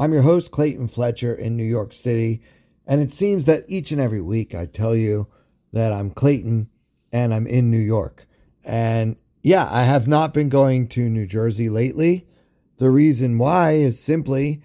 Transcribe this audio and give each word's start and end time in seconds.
I'm 0.00 0.14
your 0.14 0.22
host, 0.22 0.50
Clayton 0.50 0.88
Fletcher, 0.88 1.34
in 1.34 1.58
New 1.58 1.62
York 1.62 1.92
City. 1.92 2.40
And 2.86 3.02
it 3.02 3.12
seems 3.12 3.44
that 3.44 3.66
each 3.68 3.92
and 3.92 4.00
every 4.00 4.22
week 4.22 4.54
I 4.54 4.64
tell 4.64 4.96
you 4.96 5.28
that 5.74 5.92
I'm 5.92 6.10
Clayton 6.10 6.70
and 7.12 7.34
I'm 7.34 7.46
in 7.46 7.70
New 7.70 7.76
York. 7.76 8.26
And 8.64 9.16
yeah, 9.42 9.68
I 9.70 9.82
have 9.82 10.08
not 10.08 10.32
been 10.32 10.48
going 10.48 10.88
to 10.88 11.10
New 11.10 11.26
Jersey 11.26 11.68
lately. 11.68 12.26
The 12.78 12.88
reason 12.88 13.36
why 13.36 13.72
is 13.72 14.00
simply 14.00 14.62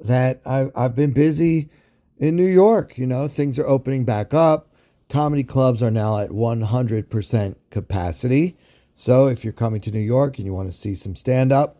that 0.00 0.40
I've, 0.46 0.70
I've 0.74 0.94
been 0.94 1.12
busy 1.12 1.68
in 2.16 2.34
New 2.34 2.46
York. 2.46 2.96
You 2.96 3.06
know, 3.06 3.28
things 3.28 3.58
are 3.58 3.66
opening 3.66 4.06
back 4.06 4.32
up. 4.32 4.72
Comedy 5.10 5.44
clubs 5.44 5.82
are 5.82 5.90
now 5.90 6.16
at 6.16 6.30
100% 6.30 7.56
capacity. 7.68 8.56
So 8.94 9.26
if 9.26 9.44
you're 9.44 9.52
coming 9.52 9.82
to 9.82 9.90
New 9.90 10.00
York 10.00 10.38
and 10.38 10.46
you 10.46 10.54
want 10.54 10.72
to 10.72 10.78
see 10.78 10.94
some 10.94 11.14
stand 11.14 11.52
up, 11.52 11.77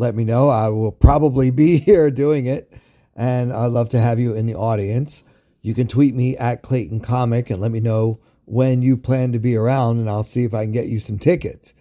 let 0.00 0.14
me 0.14 0.24
know. 0.24 0.48
I 0.48 0.68
will 0.68 0.90
probably 0.90 1.50
be 1.50 1.78
here 1.78 2.10
doing 2.10 2.46
it. 2.46 2.72
And 3.14 3.52
I'd 3.52 3.66
love 3.66 3.90
to 3.90 4.00
have 4.00 4.18
you 4.18 4.34
in 4.34 4.46
the 4.46 4.54
audience. 4.54 5.22
You 5.62 5.74
can 5.74 5.86
tweet 5.86 6.14
me 6.14 6.36
at 6.38 6.62
Clayton 6.62 7.00
Comic 7.00 7.50
and 7.50 7.60
let 7.60 7.70
me 7.70 7.80
know 7.80 8.18
when 8.46 8.82
you 8.82 8.96
plan 8.96 9.30
to 9.32 9.38
be 9.38 9.54
around, 9.54 9.98
and 9.98 10.10
I'll 10.10 10.24
see 10.24 10.42
if 10.42 10.54
I 10.54 10.64
can 10.64 10.72
get 10.72 10.88
you 10.88 10.98
some 10.98 11.18
tickets. 11.18 11.74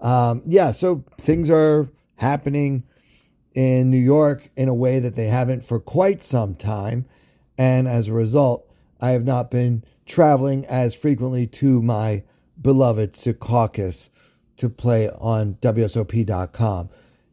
Um, 0.00 0.42
yeah, 0.46 0.72
so 0.72 1.04
things 1.18 1.50
are 1.50 1.88
happening 2.16 2.84
in 3.54 3.90
New 3.90 3.98
York 3.98 4.48
in 4.56 4.68
a 4.68 4.74
way 4.74 4.98
that 4.98 5.14
they 5.14 5.26
haven't 5.26 5.62
for 5.62 5.78
quite 5.78 6.22
some 6.22 6.54
time. 6.54 7.04
And 7.58 7.86
as 7.86 8.08
a 8.08 8.12
result, 8.12 8.68
I 9.00 9.10
have 9.10 9.24
not 9.24 9.50
been 9.50 9.84
traveling 10.06 10.64
as 10.66 10.94
frequently 10.94 11.46
to 11.46 11.82
my 11.82 12.24
beloved 12.60 13.12
Secaucus 13.12 14.08
to 14.56 14.68
play 14.68 15.08
on 15.10 15.54
WSOP.com. 15.60 16.88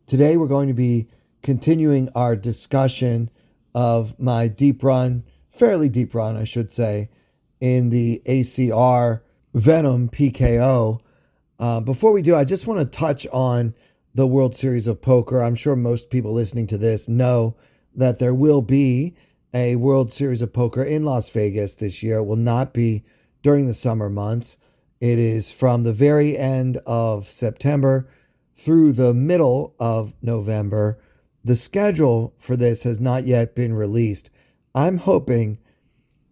Today, 0.07 0.37
we're 0.37 0.47
going 0.47 0.67
to 0.67 0.73
be 0.73 1.07
continuing 1.41 2.09
our 2.15 2.35
discussion 2.35 3.29
of 3.73 4.19
my 4.19 4.47
deep 4.47 4.83
run 4.83 5.23
fairly 5.55 5.87
deep 5.87 6.13
run, 6.13 6.35
I 6.35 6.43
should 6.43 6.71
say, 6.71 7.09
in 7.61 7.89
the 7.89 8.21
ACR 8.25 9.21
Venom 9.53 10.09
PKO. 10.09 10.99
Uh, 11.57 11.79
before 11.79 12.11
we 12.11 12.21
do, 12.21 12.35
I 12.35 12.43
just 12.43 12.67
want 12.67 12.81
to 12.81 12.85
touch 12.85 13.25
on 13.31 13.73
the 14.13 14.27
World 14.27 14.55
Series 14.55 14.85
of 14.85 15.01
Poker. 15.01 15.41
I'm 15.41 15.55
sure 15.55 15.77
most 15.77 16.09
people 16.09 16.33
listening 16.33 16.67
to 16.67 16.77
this 16.77 17.07
know 17.07 17.55
that 17.95 18.19
there 18.19 18.33
will 18.33 18.61
be 18.61 19.15
a 19.53 19.77
World 19.77 20.11
Series 20.11 20.41
of 20.41 20.51
Poker 20.51 20.83
in 20.83 21.05
Las 21.05 21.29
Vegas 21.29 21.75
this 21.75 22.03
year. 22.03 22.17
It 22.17 22.25
will 22.25 22.35
not 22.35 22.73
be 22.73 23.05
during 23.41 23.67
the 23.67 23.73
summer 23.73 24.09
months. 24.09 24.57
It 24.99 25.17
is 25.17 25.51
from 25.51 25.83
the 25.83 25.93
very 25.93 26.37
end 26.37 26.77
of 26.85 27.31
September 27.31 28.09
through 28.55 28.93
the 28.93 29.13
middle 29.13 29.75
of 29.79 30.13
November. 30.21 30.97
The 31.43 31.55
schedule 31.55 32.33
for 32.39 32.55
this 32.55 32.83
has 32.83 32.99
not 32.99 33.25
yet 33.25 33.53
been 33.53 33.73
released. 33.73 34.29
I'm 34.73 34.97
hoping 34.97 35.57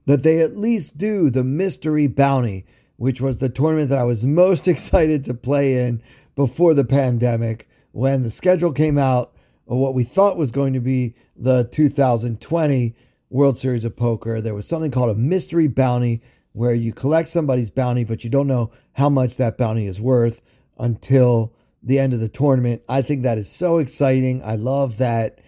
that 0.05 0.23
they 0.23 0.39
at 0.39 0.57
least 0.57 0.97
do 0.97 1.29
the 1.29 1.43
mystery 1.43 2.07
bounty, 2.07 2.65
which 2.97 3.21
was 3.21 3.37
the 3.37 3.49
tournament 3.49 3.89
that 3.89 3.99
I 3.99 4.03
was 4.03 4.25
most 4.25 4.67
excited 4.67 5.23
to 5.25 5.33
play 5.33 5.85
in 5.85 6.01
before 6.35 6.73
the 6.73 6.85
pandemic. 6.85 7.67
When 7.91 8.23
the 8.23 8.31
schedule 8.31 8.73
came 8.73 8.97
out 8.97 9.35
of 9.67 9.77
what 9.77 9.93
we 9.93 10.03
thought 10.03 10.37
was 10.37 10.51
going 10.51 10.73
to 10.73 10.79
be 10.79 11.15
the 11.35 11.63
2020 11.65 12.95
World 13.29 13.57
Series 13.57 13.85
of 13.85 13.95
Poker, 13.95 14.41
there 14.41 14.55
was 14.55 14.67
something 14.67 14.91
called 14.91 15.09
a 15.09 15.19
mystery 15.19 15.67
bounty 15.67 16.21
where 16.53 16.73
you 16.73 16.93
collect 16.93 17.29
somebody's 17.29 17.69
bounty, 17.69 18.03
but 18.03 18.23
you 18.23 18.29
don't 18.29 18.47
know 18.47 18.71
how 18.93 19.09
much 19.09 19.37
that 19.37 19.57
bounty 19.57 19.87
is 19.87 19.99
worth 19.99 20.41
until 20.77 21.53
the 21.83 21.99
end 21.99 22.13
of 22.13 22.19
the 22.19 22.29
tournament. 22.29 22.81
I 22.87 23.01
think 23.01 23.23
that 23.23 23.37
is 23.37 23.49
so 23.49 23.77
exciting. 23.77 24.41
I 24.43 24.55
love 24.55 24.97
that 24.97 25.39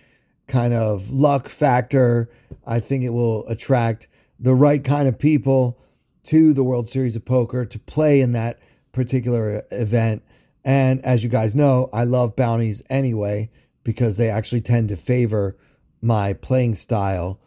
kind 0.47 0.73
of 0.73 1.09
luck 1.09 1.47
factor. 1.47 2.29
I 2.67 2.79
think 2.79 3.03
it 3.03 3.11
will 3.11 3.47
attract 3.47 4.07
the 4.39 4.53
right 4.53 4.83
kind 4.83 5.07
of 5.07 5.17
people 5.17 5.79
to 6.25 6.53
the 6.53 6.63
World 6.63 6.87
Series 6.87 7.15
of 7.15 7.25
Poker 7.25 7.65
to 7.65 7.79
play 7.79 8.19
in 8.19 8.33
that 8.33 8.59
particular 8.91 9.63
event. 9.71 10.23
And 10.63 11.03
as 11.05 11.23
you 11.23 11.29
guys 11.29 11.55
know, 11.55 11.89
I 11.93 12.03
love 12.03 12.35
bounties 12.35 12.81
anyway 12.89 13.49
because 13.83 14.17
they 14.17 14.29
actually 14.29 14.61
tend 14.61 14.89
to 14.89 14.97
favor 14.97 15.57
my 16.01 16.33
playing 16.33 16.75
style. 16.75 17.39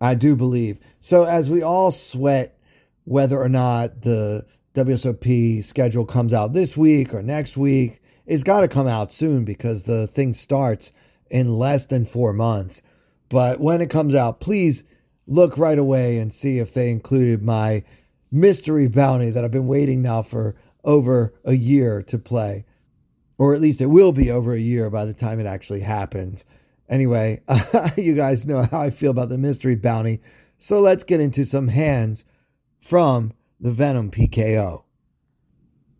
I 0.00 0.14
do 0.14 0.34
believe. 0.34 0.80
So 1.00 1.24
as 1.24 1.48
we 1.48 1.62
all 1.62 1.92
sweat 1.92 2.58
whether 3.04 3.40
or 3.40 3.48
not 3.48 4.02
the 4.02 4.46
WSOP 4.74 5.62
schedule 5.62 6.04
comes 6.04 6.32
out 6.32 6.52
this 6.52 6.76
week 6.76 7.12
or 7.14 7.22
next 7.22 7.56
week, 7.56 8.01
it's 8.26 8.44
got 8.44 8.60
to 8.60 8.68
come 8.68 8.86
out 8.86 9.12
soon 9.12 9.44
because 9.44 9.84
the 9.84 10.06
thing 10.06 10.32
starts 10.32 10.92
in 11.30 11.58
less 11.58 11.86
than 11.86 12.04
four 12.04 12.32
months. 12.32 12.82
But 13.28 13.60
when 13.60 13.80
it 13.80 13.90
comes 13.90 14.14
out, 14.14 14.40
please 14.40 14.84
look 15.26 15.56
right 15.56 15.78
away 15.78 16.18
and 16.18 16.32
see 16.32 16.58
if 16.58 16.74
they 16.74 16.90
included 16.90 17.42
my 17.42 17.84
mystery 18.30 18.88
bounty 18.88 19.30
that 19.30 19.44
I've 19.44 19.50
been 19.50 19.66
waiting 19.66 20.02
now 20.02 20.22
for 20.22 20.54
over 20.84 21.32
a 21.44 21.54
year 21.54 22.02
to 22.02 22.18
play. 22.18 22.64
Or 23.38 23.54
at 23.54 23.60
least 23.60 23.80
it 23.80 23.86
will 23.86 24.12
be 24.12 24.30
over 24.30 24.52
a 24.52 24.60
year 24.60 24.90
by 24.90 25.04
the 25.04 25.14
time 25.14 25.40
it 25.40 25.46
actually 25.46 25.80
happens. 25.80 26.44
Anyway, 26.88 27.40
you 27.96 28.14
guys 28.14 28.46
know 28.46 28.62
how 28.62 28.80
I 28.80 28.90
feel 28.90 29.10
about 29.10 29.30
the 29.30 29.38
mystery 29.38 29.74
bounty. 29.74 30.20
So 30.58 30.80
let's 30.80 31.04
get 31.04 31.20
into 31.20 31.44
some 31.46 31.68
hands 31.68 32.24
from 32.80 33.32
the 33.58 33.72
Venom 33.72 34.10
PKO. 34.10 34.81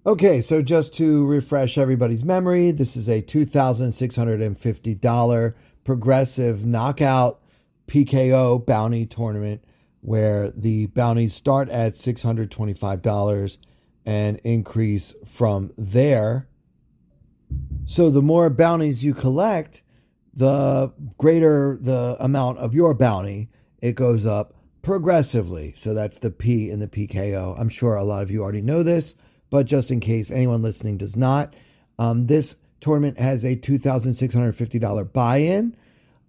Okay, 0.04 0.40
so 0.40 0.62
just 0.62 0.92
to 0.94 1.24
refresh 1.26 1.78
everybody's 1.78 2.24
memory, 2.24 2.72
this 2.72 2.96
is 2.96 3.08
a 3.08 3.22
$2,650 3.22 5.54
progressive 5.84 6.64
knockout 6.64 7.40
PKO 7.86 8.66
bounty 8.66 9.06
tournament 9.06 9.62
where 10.00 10.50
the 10.50 10.86
bounties 10.86 11.34
start 11.34 11.68
at 11.68 11.92
$625 11.92 13.58
and 14.04 14.40
increase 14.42 15.14
from 15.24 15.72
there. 15.78 16.48
So 17.84 18.10
the 18.10 18.22
more 18.22 18.50
bounties 18.50 19.04
you 19.04 19.14
collect, 19.14 19.84
the 20.34 20.92
greater 21.16 21.78
the 21.80 22.16
amount 22.18 22.58
of 22.58 22.74
your 22.74 22.92
bounty. 22.92 23.50
It 23.80 23.92
goes 23.92 24.26
up 24.26 24.52
progressively. 24.82 25.74
So 25.76 25.94
that's 25.94 26.18
the 26.18 26.32
P 26.32 26.70
in 26.70 26.80
the 26.80 26.88
PKO. 26.88 27.54
I'm 27.56 27.68
sure 27.68 27.94
a 27.94 28.02
lot 28.02 28.24
of 28.24 28.32
you 28.32 28.42
already 28.42 28.62
know 28.62 28.82
this 28.82 29.14
but 29.52 29.66
just 29.66 29.90
in 29.90 30.00
case 30.00 30.30
anyone 30.30 30.62
listening 30.62 30.96
does 30.96 31.14
not, 31.14 31.52
um, 31.98 32.26
this 32.26 32.56
tournament 32.80 33.18
has 33.18 33.44
a 33.44 33.54
$2,650 33.54 35.12
buy 35.12 35.36
in. 35.36 35.76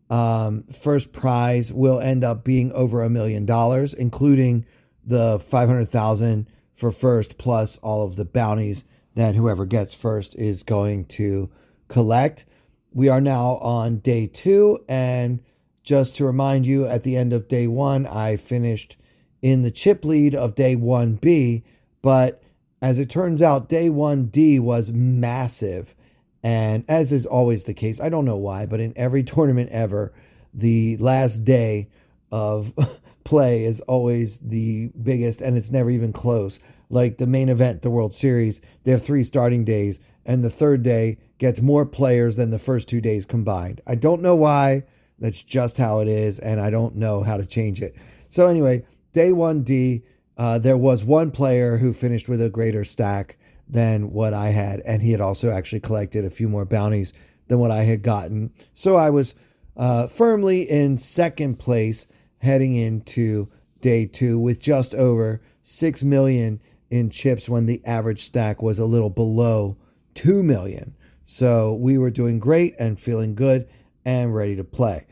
Um, 0.09 0.63
first 0.63 1.13
prize 1.13 1.71
will 1.71 2.01
end 2.01 2.25
up 2.25 2.43
being 2.43 2.73
over 2.73 3.01
a 3.01 3.09
million 3.09 3.45
dollars, 3.45 3.93
including 3.93 4.65
the 5.05 5.39
500,000 5.39 6.49
for 6.75 6.91
first, 6.91 7.37
plus 7.37 7.77
all 7.77 8.05
of 8.05 8.17
the 8.17 8.25
bounties 8.25 8.83
that 9.15 9.35
whoever 9.35 9.65
gets 9.65 9.95
first 9.95 10.35
is 10.35 10.61
going 10.61 11.05
to 11.05 11.49
collect. 11.87 12.43
We 12.91 13.07
are 13.07 13.21
now 13.21 13.51
on 13.59 13.99
day 13.99 14.27
two, 14.27 14.79
and 14.89 15.39
just 15.81 16.17
to 16.17 16.25
remind 16.25 16.67
you, 16.67 16.85
at 16.87 17.03
the 17.03 17.15
end 17.15 17.31
of 17.31 17.47
day 17.47 17.67
one, 17.67 18.05
I 18.05 18.35
finished 18.35 18.97
in 19.41 19.61
the 19.61 19.71
chip 19.71 20.03
lead 20.03 20.35
of 20.35 20.55
day 20.55 20.75
1B, 20.75 21.63
but 22.01 22.42
as 22.83 22.99
it 22.99 23.09
turns 23.09 23.41
out, 23.41 23.69
day 23.69 23.87
1D 23.87 24.59
was 24.59 24.91
massive. 24.91 25.95
And 26.43 26.83
as 26.89 27.13
is 27.13 27.25
always 27.25 27.63
the 27.63 27.73
case, 27.73 28.01
I 28.01 28.09
don't 28.09 28.25
know 28.25 28.35
why, 28.35 28.65
but 28.65 28.81
in 28.81 28.91
every 28.97 29.23
tournament 29.23 29.69
ever, 29.71 30.11
the 30.53 30.97
last 30.97 31.45
day 31.45 31.87
of 32.29 32.73
play 33.23 33.63
is 33.63 33.79
always 33.81 34.39
the 34.39 34.87
biggest 35.01 35.39
and 35.41 35.57
it's 35.57 35.71
never 35.71 35.89
even 35.89 36.11
close. 36.11 36.59
Like 36.89 37.19
the 37.19 37.25
main 37.25 37.47
event, 37.47 37.83
the 37.83 37.89
World 37.89 38.13
Series, 38.13 38.59
they 38.83 38.91
have 38.91 39.01
three 39.01 39.23
starting 39.23 39.63
days, 39.63 40.01
and 40.25 40.43
the 40.43 40.49
third 40.49 40.83
day 40.83 41.19
gets 41.37 41.61
more 41.61 41.85
players 41.85 42.35
than 42.35 42.49
the 42.49 42.59
first 42.59 42.89
two 42.89 42.99
days 42.99 43.25
combined. 43.25 43.79
I 43.87 43.95
don't 43.95 44.21
know 44.21 44.35
why. 44.35 44.83
That's 45.19 45.41
just 45.41 45.77
how 45.77 45.99
it 45.99 46.09
is, 46.09 46.37
and 46.37 46.59
I 46.59 46.69
don't 46.69 46.97
know 46.97 47.23
how 47.23 47.37
to 47.37 47.45
change 47.45 47.81
it. 47.81 47.95
So, 48.27 48.47
anyway, 48.47 48.85
day 49.13 49.29
1D, 49.29 50.03
uh, 50.37 50.59
there 50.59 50.77
was 50.77 51.03
one 51.03 51.31
player 51.31 51.77
who 51.77 51.93
finished 51.93 52.27
with 52.27 52.41
a 52.41 52.49
greater 52.49 52.83
stack 52.83 53.37
than 53.67 54.11
what 54.11 54.33
I 54.33 54.49
had, 54.49 54.81
and 54.81 55.01
he 55.01 55.11
had 55.11 55.21
also 55.21 55.51
actually 55.51 55.79
collected 55.79 56.25
a 56.25 56.29
few 56.29 56.49
more 56.49 56.65
bounties 56.65 57.13
than 57.47 57.59
what 57.59 57.71
I 57.71 57.83
had 57.83 58.01
gotten. 58.01 58.51
So 58.73 58.95
I 58.95 59.09
was 59.09 59.35
uh, 59.75 60.07
firmly 60.07 60.63
in 60.63 60.97
second 60.97 61.59
place 61.59 62.07
heading 62.39 62.75
into 62.75 63.49
day 63.81 64.05
two 64.05 64.39
with 64.39 64.59
just 64.59 64.93
over 64.95 65.41
6 65.61 66.03
million 66.03 66.59
in 66.89 67.09
chips 67.09 67.49
when 67.49 67.65
the 67.65 67.83
average 67.85 68.23
stack 68.23 68.61
was 68.61 68.79
a 68.79 68.85
little 68.85 69.09
below 69.09 69.77
2 70.15 70.43
million. 70.43 70.95
So 71.23 71.73
we 71.73 71.97
were 71.97 72.11
doing 72.11 72.39
great 72.39 72.75
and 72.77 72.99
feeling 72.99 73.33
good 73.33 73.67
and 74.05 74.35
ready 74.35 74.55
to 74.55 74.63
play. 74.63 75.05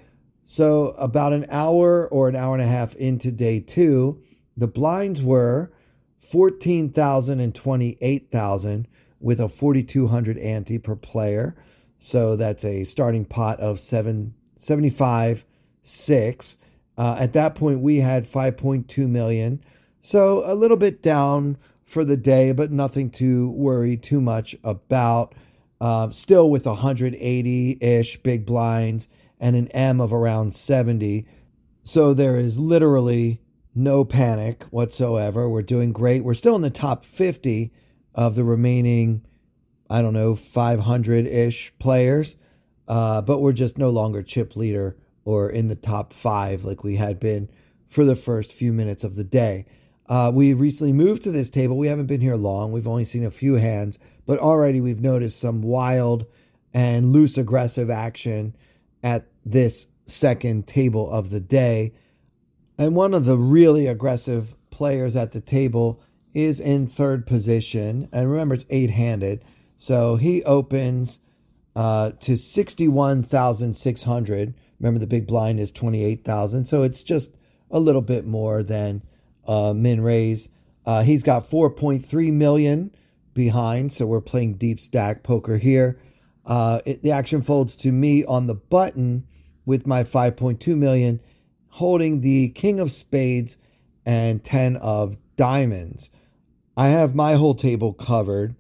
So, 0.44 0.90
about 0.98 1.32
an 1.32 1.46
hour 1.50 2.10
or 2.10 2.28
an 2.28 2.36
hour 2.36 2.54
and 2.54 2.62
a 2.62 2.68
half 2.68 2.94
into 2.96 3.32
day 3.32 3.62
two, 3.62 4.22
the 4.56 4.68
blinds 4.68 5.22
were 5.22 5.72
14,000 6.20 7.40
and 7.40 7.54
28,000 7.54 8.88
with 9.20 9.40
a 9.40 9.50
4,200 9.50 10.38
ante 10.38 10.78
per 10.78 10.96
player. 10.96 11.56
So 12.00 12.36
that's 12.36 12.66
a 12.66 12.84
starting 12.84 13.26
pot 13.26 13.60
of 13.60 13.80
seven, 13.80 14.34
75, 14.58 15.46
6. 15.82 16.58
Uh, 16.98 17.16
at 17.20 17.34
that 17.34 17.56
point, 17.56 17.82
we 17.82 17.98
had 17.98 18.26
5.2 18.26 19.08
million. 19.08 19.64
So 20.00 20.44
a 20.46 20.56
little 20.56 20.78
bit 20.78 21.02
down 21.02 21.58
for 21.86 22.04
the 22.04 22.18
day, 22.18 22.52
but 22.52 22.72
nothing 22.72 23.10
to 23.12 23.50
worry 23.52 23.98
too 23.98 24.22
much 24.22 24.56
about. 24.64 25.36
Uh, 25.80 26.10
still 26.12 26.50
with 26.50 26.66
180 26.66 27.78
ish 27.82 28.18
big 28.22 28.46
blinds 28.46 29.08
and 29.40 29.56
an 29.56 29.68
M 29.70 30.00
of 30.00 30.14
around 30.14 30.54
70. 30.54 31.26
So 31.84 32.14
there 32.14 32.38
is 32.38 32.60
literally 32.60 33.42
no 33.74 34.04
panic 34.04 34.64
whatsoever. 34.66 35.50
We're 35.50 35.62
doing 35.62 35.92
great. 35.92 36.24
We're 36.24 36.34
still 36.34 36.56
in 36.56 36.62
the 36.62 36.70
top 36.70 37.06
50 37.06 37.72
of 38.14 38.36
the 38.36 38.44
remaining, 38.44 39.26
I 39.90 40.02
don't 40.02 40.14
know, 40.14 40.36
500 40.36 41.28
ish 41.28 41.74
players, 41.80 42.36
uh, 42.88 43.22
but 43.22 43.40
we're 43.40 43.54
just 43.54 43.78
no 43.78 43.90
longer 43.90 44.22
chip 44.22 44.56
leader 44.56 44.98
or 45.24 45.50
in 45.50 45.68
the 45.68 45.76
top 45.76 46.14
five 46.14 46.64
like 46.64 46.84
we 46.84 46.96
had 46.96 47.20
been 47.20 47.50
for 47.88 48.06
the 48.06 48.16
first 48.16 48.52
few 48.52 48.74
minutes 48.74 49.04
of 49.04 49.16
the 49.16 49.24
day. 49.24 49.66
Uh, 50.08 50.32
we 50.34 50.54
recently 50.54 50.92
moved 50.92 51.22
to 51.24 51.32
this 51.32 51.50
table. 51.50 51.78
We 51.78 51.88
haven't 51.88 52.08
been 52.08 52.22
here 52.22 52.36
long. 52.36 52.72
We've 52.72 52.88
only 52.88 53.06
seen 53.06 53.24
a 53.24 53.32
few 53.32 53.56
hands, 53.56 53.98
but 54.26 54.40
already 54.40 54.82
we've 54.82 55.00
noticed 55.00 55.40
some 55.40 55.62
wild 55.62 56.26
and 56.74 57.12
loose 57.14 57.38
aggressive 57.38 57.90
action 57.90 58.56
at 59.04 59.28
this 59.46 59.88
second 60.06 60.68
table 60.68 61.10
of 61.10 61.30
the 61.30 61.40
day. 61.40 61.94
And 62.78 62.96
one 62.96 63.14
of 63.14 63.26
the 63.26 63.38
really 63.38 63.88
aggressive 63.88 64.56
players 64.70 65.16
at 65.16 65.32
the 65.32 65.42
table 65.42 66.02
is 66.34 66.60
in 66.60 66.88
third 66.88 67.28
position. 67.28 68.10
And 68.12 68.32
remember, 68.32 68.56
it's 68.56 68.66
eight 68.70 68.92
handed. 68.92 69.44
So 69.78 70.16
he 70.16 70.44
opens 70.44 71.20
uh, 71.76 72.12
to 72.22 72.38
61,600. 72.38 74.54
Remember, 74.80 75.00
the 75.00 75.08
big 75.08 75.28
blind 75.28 75.60
is 75.60 75.72
28,000. 75.72 76.66
So 76.66 76.84
it's 76.84 77.04
just 77.04 77.36
a 77.70 77.80
little 77.80 78.02
bit 78.02 78.26
more 78.26 78.64
than 78.64 79.04
uh, 79.48 79.74
min 79.74 80.02
raise. 80.02 80.50
Uh, 80.86 81.04
he's 81.04 81.24
got 81.24 81.50
4.3 81.50 82.34
million 82.34 82.94
behind. 83.34 83.94
So 83.94 84.06
we're 84.06 84.22
playing 84.22 84.56
deep 84.56 84.80
stack 84.80 85.24
poker 85.24 85.58
here. 85.58 86.00
Uh, 86.46 86.82
it, 86.86 87.04
the 87.04 87.12
action 87.12 87.42
folds 87.42 87.76
to 87.78 87.92
me 87.92 88.26
on 88.26 88.48
the 88.48 88.56
button 88.56 89.28
with 89.66 89.86
my 89.86 90.04
5.2 90.04 90.76
million, 90.76 91.22
holding 91.72 92.22
the 92.22 92.50
king 92.50 92.80
of 92.80 92.92
spades 92.92 93.58
and 94.06 94.44
10 94.44 94.78
of 94.78 95.18
diamonds. 95.36 96.10
I 96.76 96.90
have 96.90 97.16
my 97.16 97.36
whole 97.36 97.56
table 97.56 97.94
covered. 97.94 98.56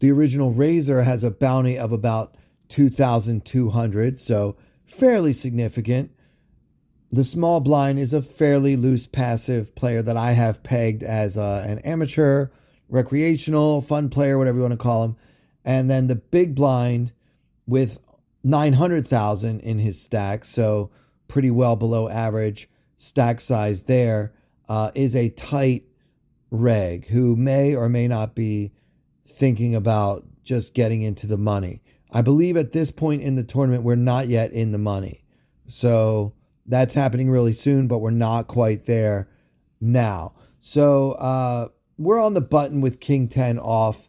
The 0.00 0.10
original 0.10 0.52
Raiser 0.52 1.02
has 1.02 1.24
a 1.24 1.30
bounty 1.30 1.78
of 1.78 1.92
about 1.92 2.36
2,200, 2.68 4.20
so 4.20 4.56
fairly 4.86 5.32
significant. 5.32 6.12
The 7.10 7.24
small 7.24 7.60
blind 7.60 7.98
is 7.98 8.12
a 8.12 8.22
fairly 8.22 8.76
loose 8.76 9.06
passive 9.06 9.74
player 9.74 10.02
that 10.02 10.16
I 10.16 10.32
have 10.32 10.62
pegged 10.62 11.02
as 11.02 11.38
uh, 11.38 11.64
an 11.66 11.78
amateur, 11.80 12.48
recreational, 12.88 13.80
fun 13.80 14.10
player, 14.10 14.36
whatever 14.36 14.58
you 14.58 14.62
want 14.62 14.72
to 14.72 14.78
call 14.78 15.04
him. 15.04 15.16
And 15.64 15.90
then 15.90 16.06
the 16.06 16.16
big 16.16 16.54
blind 16.54 17.12
with 17.66 17.98
900,000 18.44 19.60
in 19.60 19.78
his 19.78 20.00
stack, 20.00 20.44
so 20.44 20.90
pretty 21.28 21.50
well 21.50 21.76
below 21.76 22.08
average 22.08 22.68
stack 22.96 23.40
size 23.40 23.84
there, 23.84 24.32
uh, 24.68 24.90
is 24.94 25.14
a 25.14 25.28
tight 25.30 25.84
reg 26.50 27.06
who 27.08 27.36
may 27.36 27.74
or 27.74 27.88
may 27.88 28.08
not 28.08 28.34
be 28.34 28.72
thinking 29.26 29.74
about 29.74 30.24
just 30.42 30.74
getting 30.74 31.02
into 31.02 31.26
the 31.26 31.38
money. 31.38 31.82
I 32.10 32.22
believe 32.22 32.56
at 32.56 32.72
this 32.72 32.90
point 32.90 33.22
in 33.22 33.34
the 33.34 33.44
tournament, 33.44 33.84
we're 33.84 33.94
not 33.94 34.28
yet 34.28 34.52
in 34.52 34.72
the 34.72 34.78
money. 34.78 35.24
So 35.66 36.34
that's 36.66 36.94
happening 36.94 37.30
really 37.30 37.52
soon, 37.52 37.86
but 37.86 37.98
we're 37.98 38.10
not 38.10 38.48
quite 38.48 38.86
there 38.86 39.28
now. 39.80 40.34
So 40.60 41.12
uh, 41.12 41.68
we're 41.98 42.20
on 42.20 42.34
the 42.34 42.40
button 42.40 42.80
with 42.80 43.00
King 43.00 43.28
10 43.28 43.58
off. 43.58 44.08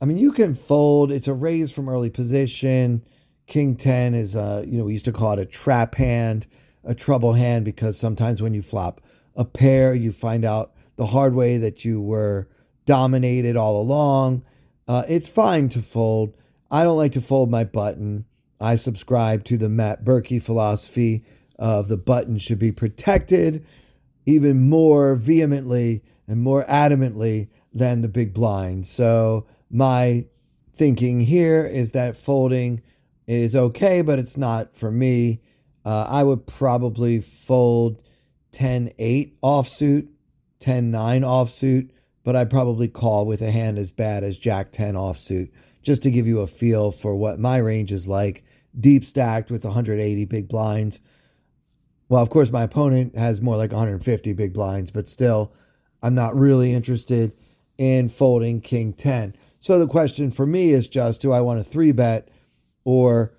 I 0.00 0.04
mean, 0.04 0.18
you 0.18 0.32
can 0.32 0.54
fold. 0.54 1.12
It's 1.12 1.28
a 1.28 1.34
raise 1.34 1.70
from 1.70 1.88
early 1.88 2.10
position. 2.10 3.04
King 3.48 3.76
10 3.76 4.14
is, 4.14 4.36
a, 4.36 4.64
you 4.68 4.78
know, 4.78 4.84
we 4.84 4.92
used 4.92 5.06
to 5.06 5.12
call 5.12 5.32
it 5.32 5.38
a 5.38 5.46
trap 5.46 5.94
hand, 5.94 6.46
a 6.84 6.94
trouble 6.94 7.32
hand, 7.32 7.64
because 7.64 7.98
sometimes 7.98 8.40
when 8.40 8.54
you 8.54 8.62
flop 8.62 9.00
a 9.34 9.44
pair, 9.44 9.94
you 9.94 10.12
find 10.12 10.44
out 10.44 10.74
the 10.96 11.06
hard 11.06 11.34
way 11.34 11.56
that 11.56 11.84
you 11.84 12.00
were 12.00 12.46
dominated 12.84 13.56
all 13.56 13.80
along. 13.80 14.44
Uh, 14.86 15.02
it's 15.08 15.28
fine 15.28 15.70
to 15.70 15.80
fold. 15.80 16.34
I 16.70 16.82
don't 16.84 16.98
like 16.98 17.12
to 17.12 17.22
fold 17.22 17.50
my 17.50 17.64
button. 17.64 18.26
I 18.60 18.76
subscribe 18.76 19.44
to 19.44 19.56
the 19.56 19.68
Matt 19.68 20.04
Berkey 20.04 20.42
philosophy 20.42 21.24
of 21.58 21.88
the 21.88 21.96
button 21.96 22.38
should 22.38 22.58
be 22.58 22.72
protected 22.72 23.64
even 24.26 24.68
more 24.68 25.14
vehemently 25.14 26.02
and 26.26 26.42
more 26.42 26.64
adamantly 26.64 27.48
than 27.72 28.02
the 28.02 28.08
big 28.08 28.34
blind. 28.34 28.86
So 28.86 29.46
my 29.70 30.26
thinking 30.74 31.20
here 31.20 31.64
is 31.64 31.92
that 31.92 32.16
folding 32.16 32.82
is 33.28 33.54
okay, 33.54 34.02
but 34.02 34.18
it's 34.18 34.36
not 34.36 34.74
for 34.74 34.90
me. 34.90 35.40
Uh, 35.84 36.06
I 36.08 36.24
would 36.24 36.46
probably 36.46 37.20
fold 37.20 38.02
10 38.52 38.90
8 38.98 39.40
offsuit 39.42 40.08
10 40.58 40.90
9 40.90 41.22
offsuit, 41.22 41.90
but 42.24 42.34
I'd 42.34 42.50
probably 42.50 42.88
call 42.88 43.26
with 43.26 43.42
a 43.42 43.50
hand 43.50 43.78
as 43.78 43.92
bad 43.92 44.24
as 44.24 44.38
Jack 44.38 44.72
10 44.72 44.94
offsuit 44.94 45.50
just 45.82 46.02
to 46.02 46.10
give 46.10 46.26
you 46.26 46.40
a 46.40 46.46
feel 46.46 46.90
for 46.90 47.14
what 47.14 47.38
my 47.38 47.58
range 47.58 47.92
is 47.92 48.08
like. 48.08 48.44
Deep 48.78 49.04
stacked 49.04 49.50
with 49.50 49.64
180 49.64 50.24
big 50.24 50.48
blinds. 50.48 51.00
Well, 52.08 52.22
of 52.22 52.30
course, 52.30 52.50
my 52.50 52.62
opponent 52.62 53.16
has 53.16 53.40
more 53.40 53.56
like 53.56 53.72
150 53.72 54.32
big 54.32 54.52
blinds, 54.52 54.90
but 54.90 55.08
still, 55.08 55.52
I'm 56.02 56.14
not 56.14 56.36
really 56.36 56.72
interested 56.72 57.32
in 57.76 58.08
folding 58.08 58.60
King 58.60 58.92
10. 58.92 59.36
So 59.58 59.78
the 59.78 59.86
question 59.86 60.30
for 60.30 60.46
me 60.46 60.70
is 60.70 60.88
just 60.88 61.20
do 61.20 61.32
I 61.32 61.40
want 61.40 61.62
to 61.62 61.70
three 61.70 61.92
bet 61.92 62.28
or 62.88 63.34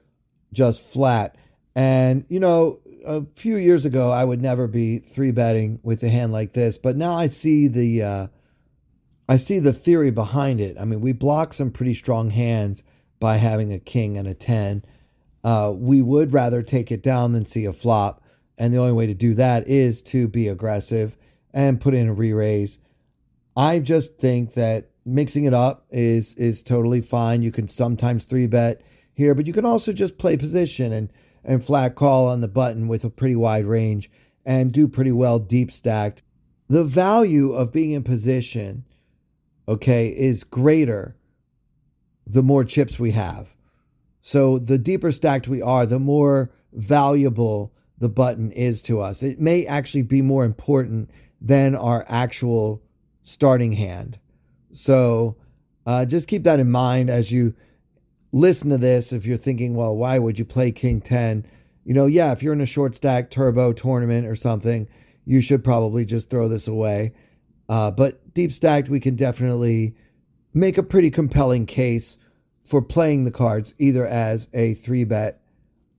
just 0.54 0.80
flat? 0.80 1.36
And, 1.76 2.24
you 2.30 2.40
know, 2.40 2.82
a 3.04 3.26
few 3.36 3.56
years 3.56 3.84
ago, 3.84 4.12
I 4.12 4.24
would 4.24 4.42
never 4.42 4.68
be 4.68 5.00
three 5.00 5.32
betting 5.32 5.80
with 5.82 6.04
a 6.04 6.10
hand 6.10 6.32
like 6.32 6.54
this, 6.54 6.78
but 6.78 6.96
now 6.96 7.16
I 7.16 7.28
see 7.28 7.68
the 7.68 8.04
uh, 8.04 8.28
I 9.28 9.38
see 9.38 9.58
the 9.60 9.74
theory 9.74 10.12
behind 10.12 10.62
it. 10.62 10.78
I 10.80 10.86
mean, 10.86 11.02
we 11.02 11.14
block 11.14 11.54
some 11.54 11.72
pretty 11.72 11.96
strong 11.96 12.30
hands 12.30 12.84
by 13.20 13.38
having 13.38 13.74
a 13.74 13.80
king 13.80 14.18
and 14.20 14.28
a 14.28 14.36
ten. 14.36 14.84
Uh, 15.44 15.74
we 15.76 16.04
would 16.04 16.32
rather 16.32 16.62
take 16.62 16.92
it 16.92 17.02
down 17.02 17.32
than 17.32 17.46
see 17.46 17.66
a 17.66 17.74
flop, 17.74 18.22
and 18.56 18.72
the 18.72 18.78
only 18.78 18.94
way 18.94 19.08
to 19.08 19.16
do 19.16 19.34
that 19.34 19.68
is 19.68 20.04
to 20.04 20.28
be 20.28 20.48
aggressive 20.48 21.18
and 21.54 21.82
put 21.82 21.96
in 21.96 22.08
a 22.08 22.14
re-raise. 22.14 22.78
I 23.56 23.80
just 23.80 24.18
think 24.18 24.54
that 24.54 24.90
mixing 25.06 25.46
it 25.46 25.54
up 25.54 25.88
is 25.90 26.36
is 26.36 26.62
totally 26.62 27.02
fine. 27.02 27.42
You 27.42 27.52
can 27.52 27.68
sometimes 27.68 28.26
three 28.26 28.48
bet 28.48 28.82
here, 29.20 29.36
but 29.36 29.46
you 29.46 29.54
can 29.54 29.66
also 29.66 29.94
just 29.94 30.18
play 30.18 30.36
position 30.36 30.92
and 30.92 31.14
and 31.44 31.64
flat 31.64 31.96
call 31.96 32.28
on 32.28 32.42
the 32.42 32.48
button 32.48 32.88
with 32.88 33.04
a 33.04 33.10
pretty 33.10 33.36
wide 33.36 33.66
range 33.66 34.10
and 34.46 34.72
do 34.72 34.88
pretty 34.88 35.12
well 35.12 35.40
deep 35.40 35.72
stacked. 35.72 36.24
The 36.68 36.84
value 36.84 37.54
of 37.54 37.72
being 37.72 37.92
in 37.92 38.04
position, 38.04 38.86
okay, 39.68 40.08
is 40.08 40.44
greater 40.44 41.16
the 42.26 42.44
more 42.44 42.64
chips 42.64 43.00
we 43.00 43.12
have. 43.12 43.56
So 44.22 44.60
the 44.60 44.78
deeper 44.78 45.12
stacked 45.12 45.48
we 45.48 45.62
are, 45.62 45.86
the 45.86 46.00
more 46.00 46.52
valuable 46.74 47.74
the 47.98 48.10
button 48.10 48.52
is 48.52 48.82
to 48.84 49.02
us. 49.02 49.24
It 49.24 49.40
may 49.40 49.66
actually 49.66 50.04
be 50.04 50.22
more 50.22 50.46
important 50.46 51.10
than 51.42 51.76
our 51.76 52.06
actual 52.08 52.84
starting 53.24 53.74
hand. 53.74 54.20
So 54.72 55.38
uh, 55.86 56.06
just 56.06 56.28
keep 56.28 56.44
that 56.44 56.60
in 56.60 56.70
mind 56.70 57.10
as 57.10 57.32
you 57.32 57.56
listen 58.32 58.70
to 58.70 58.78
this 58.78 59.12
if 59.12 59.26
you're 59.26 59.38
thinking, 59.38 59.76
well, 59.76 59.96
why 59.96 60.20
would 60.20 60.40
you 60.40 60.46
play 60.46 60.72
King 60.72 61.02
10? 61.02 61.46
You 61.84 61.94
know, 61.94 62.06
yeah, 62.06 62.32
if 62.32 62.44
you're 62.44 62.54
in 62.54 62.62
a 62.62 62.66
short 62.66 62.96
stack 62.96 63.32
turbo 63.32 63.74
tournament 63.74 64.28
or 64.28 64.36
something, 64.36 64.88
you 65.26 65.42
should 65.42 65.64
probably 65.64 66.06
just 66.06 66.30
throw 66.30 66.48
this 66.48 66.68
away. 66.68 67.14
Uh, 67.68 67.92
but 67.92 68.34
deep 68.34 68.52
stacked, 68.52 68.90
we 68.90 69.00
can 69.00 69.16
definitely 69.16 69.96
make 70.54 70.78
a 70.78 70.84
pretty 70.84 71.12
compelling 71.12 71.66
case 71.66 72.18
for 72.66 72.82
playing 72.82 73.24
the 73.24 73.32
cards 73.32 73.74
either 73.78 74.06
as 74.06 74.48
a 74.54 74.74
three 74.76 75.04
bet 75.04 75.42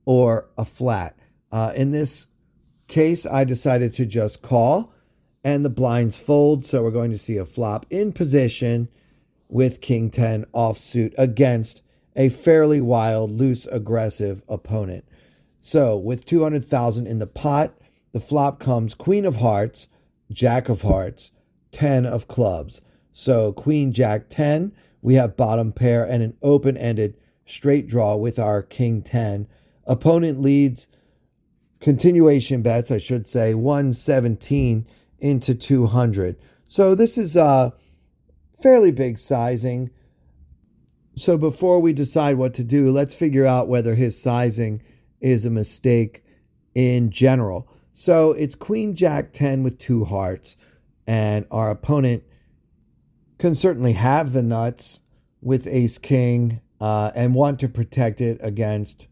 or 0.04 0.48
a 0.58 0.64
flat. 0.64 1.16
Uh, 1.50 1.72
in 1.74 1.90
this 1.90 2.26
case, 2.88 3.26
I 3.26 3.44
decided 3.44 3.92
to 3.94 4.06
just 4.06 4.42
call 4.42 4.92
and 5.42 5.64
the 5.64 5.70
blinds 5.70 6.16
fold. 6.16 6.64
So 6.64 6.82
we're 6.82 6.90
going 6.90 7.10
to 7.10 7.18
see 7.18 7.36
a 7.36 7.46
flop 7.46 7.86
in 7.90 8.12
position 8.12 8.88
with 9.48 9.80
King 9.80 10.10
10 10.10 10.46
offsuit 10.54 11.14
against 11.18 11.82
a 12.16 12.28
fairly 12.28 12.80
wild, 12.80 13.30
loose, 13.30 13.66
aggressive 13.66 14.42
opponent. 14.48 15.04
So 15.60 15.96
with 15.96 16.24
200,000 16.24 17.06
in 17.06 17.18
the 17.18 17.26
pot, 17.26 17.74
the 18.12 18.20
flop 18.20 18.58
comes 18.58 18.94
Queen 18.94 19.24
of 19.24 19.36
Hearts, 19.36 19.88
Jack 20.30 20.68
of 20.68 20.82
Hearts, 20.82 21.30
10 21.72 22.06
of 22.06 22.28
clubs. 22.28 22.80
So 23.12 23.52
Queen, 23.52 23.92
Jack, 23.92 24.28
10. 24.28 24.72
We 25.02 25.14
have 25.14 25.36
bottom 25.36 25.72
pair 25.72 26.04
and 26.04 26.22
an 26.22 26.36
open 26.42 26.76
ended 26.76 27.16
straight 27.46 27.86
draw 27.86 28.16
with 28.16 28.38
our 28.38 28.62
King 28.62 29.02
10. 29.02 29.46
Opponent 29.86 30.40
leads 30.40 30.88
continuation 31.80 32.62
bets, 32.62 32.90
I 32.90 32.98
should 32.98 33.26
say, 33.26 33.54
117 33.54 34.86
into 35.18 35.54
200. 35.54 36.36
So 36.68 36.94
this 36.94 37.18
is 37.18 37.36
a 37.36 37.72
fairly 38.62 38.92
big 38.92 39.18
sizing. 39.18 39.90
So 41.20 41.36
before 41.36 41.80
we 41.80 41.92
decide 41.92 42.38
what 42.38 42.54
to 42.54 42.64
do, 42.64 42.90
let's 42.90 43.14
figure 43.14 43.44
out 43.44 43.68
whether 43.68 43.94
his 43.94 44.18
sizing 44.18 44.80
is 45.20 45.44
a 45.44 45.50
mistake 45.50 46.24
in 46.74 47.10
general. 47.10 47.68
So 47.92 48.32
it's 48.32 48.54
Queen 48.54 48.94
Jack 48.94 49.34
10 49.34 49.62
with 49.62 49.76
two 49.76 50.06
hearts, 50.06 50.56
and 51.06 51.46
our 51.50 51.70
opponent 51.70 52.24
can 53.36 53.54
certainly 53.54 53.92
have 53.92 54.32
the 54.32 54.42
nuts 54.42 55.00
with 55.42 55.66
Ace 55.66 55.98
King 55.98 56.62
uh, 56.80 57.10
and 57.14 57.34
want 57.34 57.60
to 57.60 57.68
protect 57.68 58.22
it 58.22 58.38
against 58.40 59.06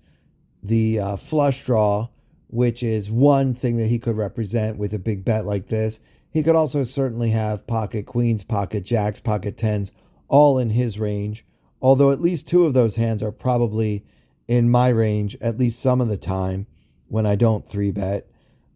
the 0.63 0.99
uh, 0.99 1.17
flush 1.17 1.67
draw, 1.67 2.09
which 2.47 2.83
is 2.83 3.11
one 3.11 3.53
thing 3.53 3.77
that 3.77 3.89
he 3.89 3.99
could 3.99 4.17
represent 4.17 4.79
with 4.79 4.95
a 4.95 4.99
big 4.99 5.27
bet 5.27 5.45
like 5.45 5.67
this. 5.67 6.01
He 6.31 6.43
could 6.43 6.57
also 6.57 6.85
certainly 6.85 7.33
have 7.33 7.67
pocket 7.67 8.07
queens, 8.07 8.45
pocket 8.45 8.85
jacks, 8.85 9.21
pocket 9.21 9.59
tens, 9.59 9.93
all 10.29 10.59
in 10.59 10.71
his 10.71 10.99
range. 10.99 11.45
Although 11.81 12.11
at 12.11 12.21
least 12.21 12.49
two 12.49 12.65
of 12.67 12.75
those 12.75 12.97
hands 12.97 13.23
are 13.23 13.33
probably 13.33 14.05
in 14.47 14.71
my 14.71 14.89
range 14.89 15.37
at 15.41 15.59
least 15.59 15.81
some 15.81 16.01
of 16.01 16.09
the 16.09 16.17
time 16.17 16.67
when 17.09 17.27
I 17.27 17.37
don't 17.37 17.69
three 17.69 17.91
bet. 17.91 18.27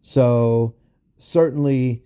So 0.01 0.75
certainly 1.17 2.03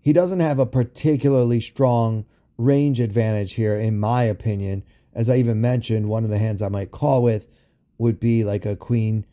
he 0.00 0.12
doesn't 0.12 0.40
have 0.40 0.58
a 0.58 0.66
particularly 0.66 1.60
strong 1.60 2.24
range 2.56 3.00
advantage 3.00 3.54
here, 3.54 3.76
in 3.76 3.98
my 3.98 4.24
opinion. 4.24 4.84
As 5.12 5.28
I 5.28 5.36
even 5.36 5.60
mentioned, 5.60 6.08
one 6.08 6.24
of 6.24 6.30
the 6.30 6.38
hands 6.38 6.62
I 6.62 6.68
might 6.68 6.90
call 6.90 7.22
with 7.22 7.48
would 7.98 8.18
be 8.18 8.44
like 8.44 8.66
a 8.66 8.76
queen 8.76 9.24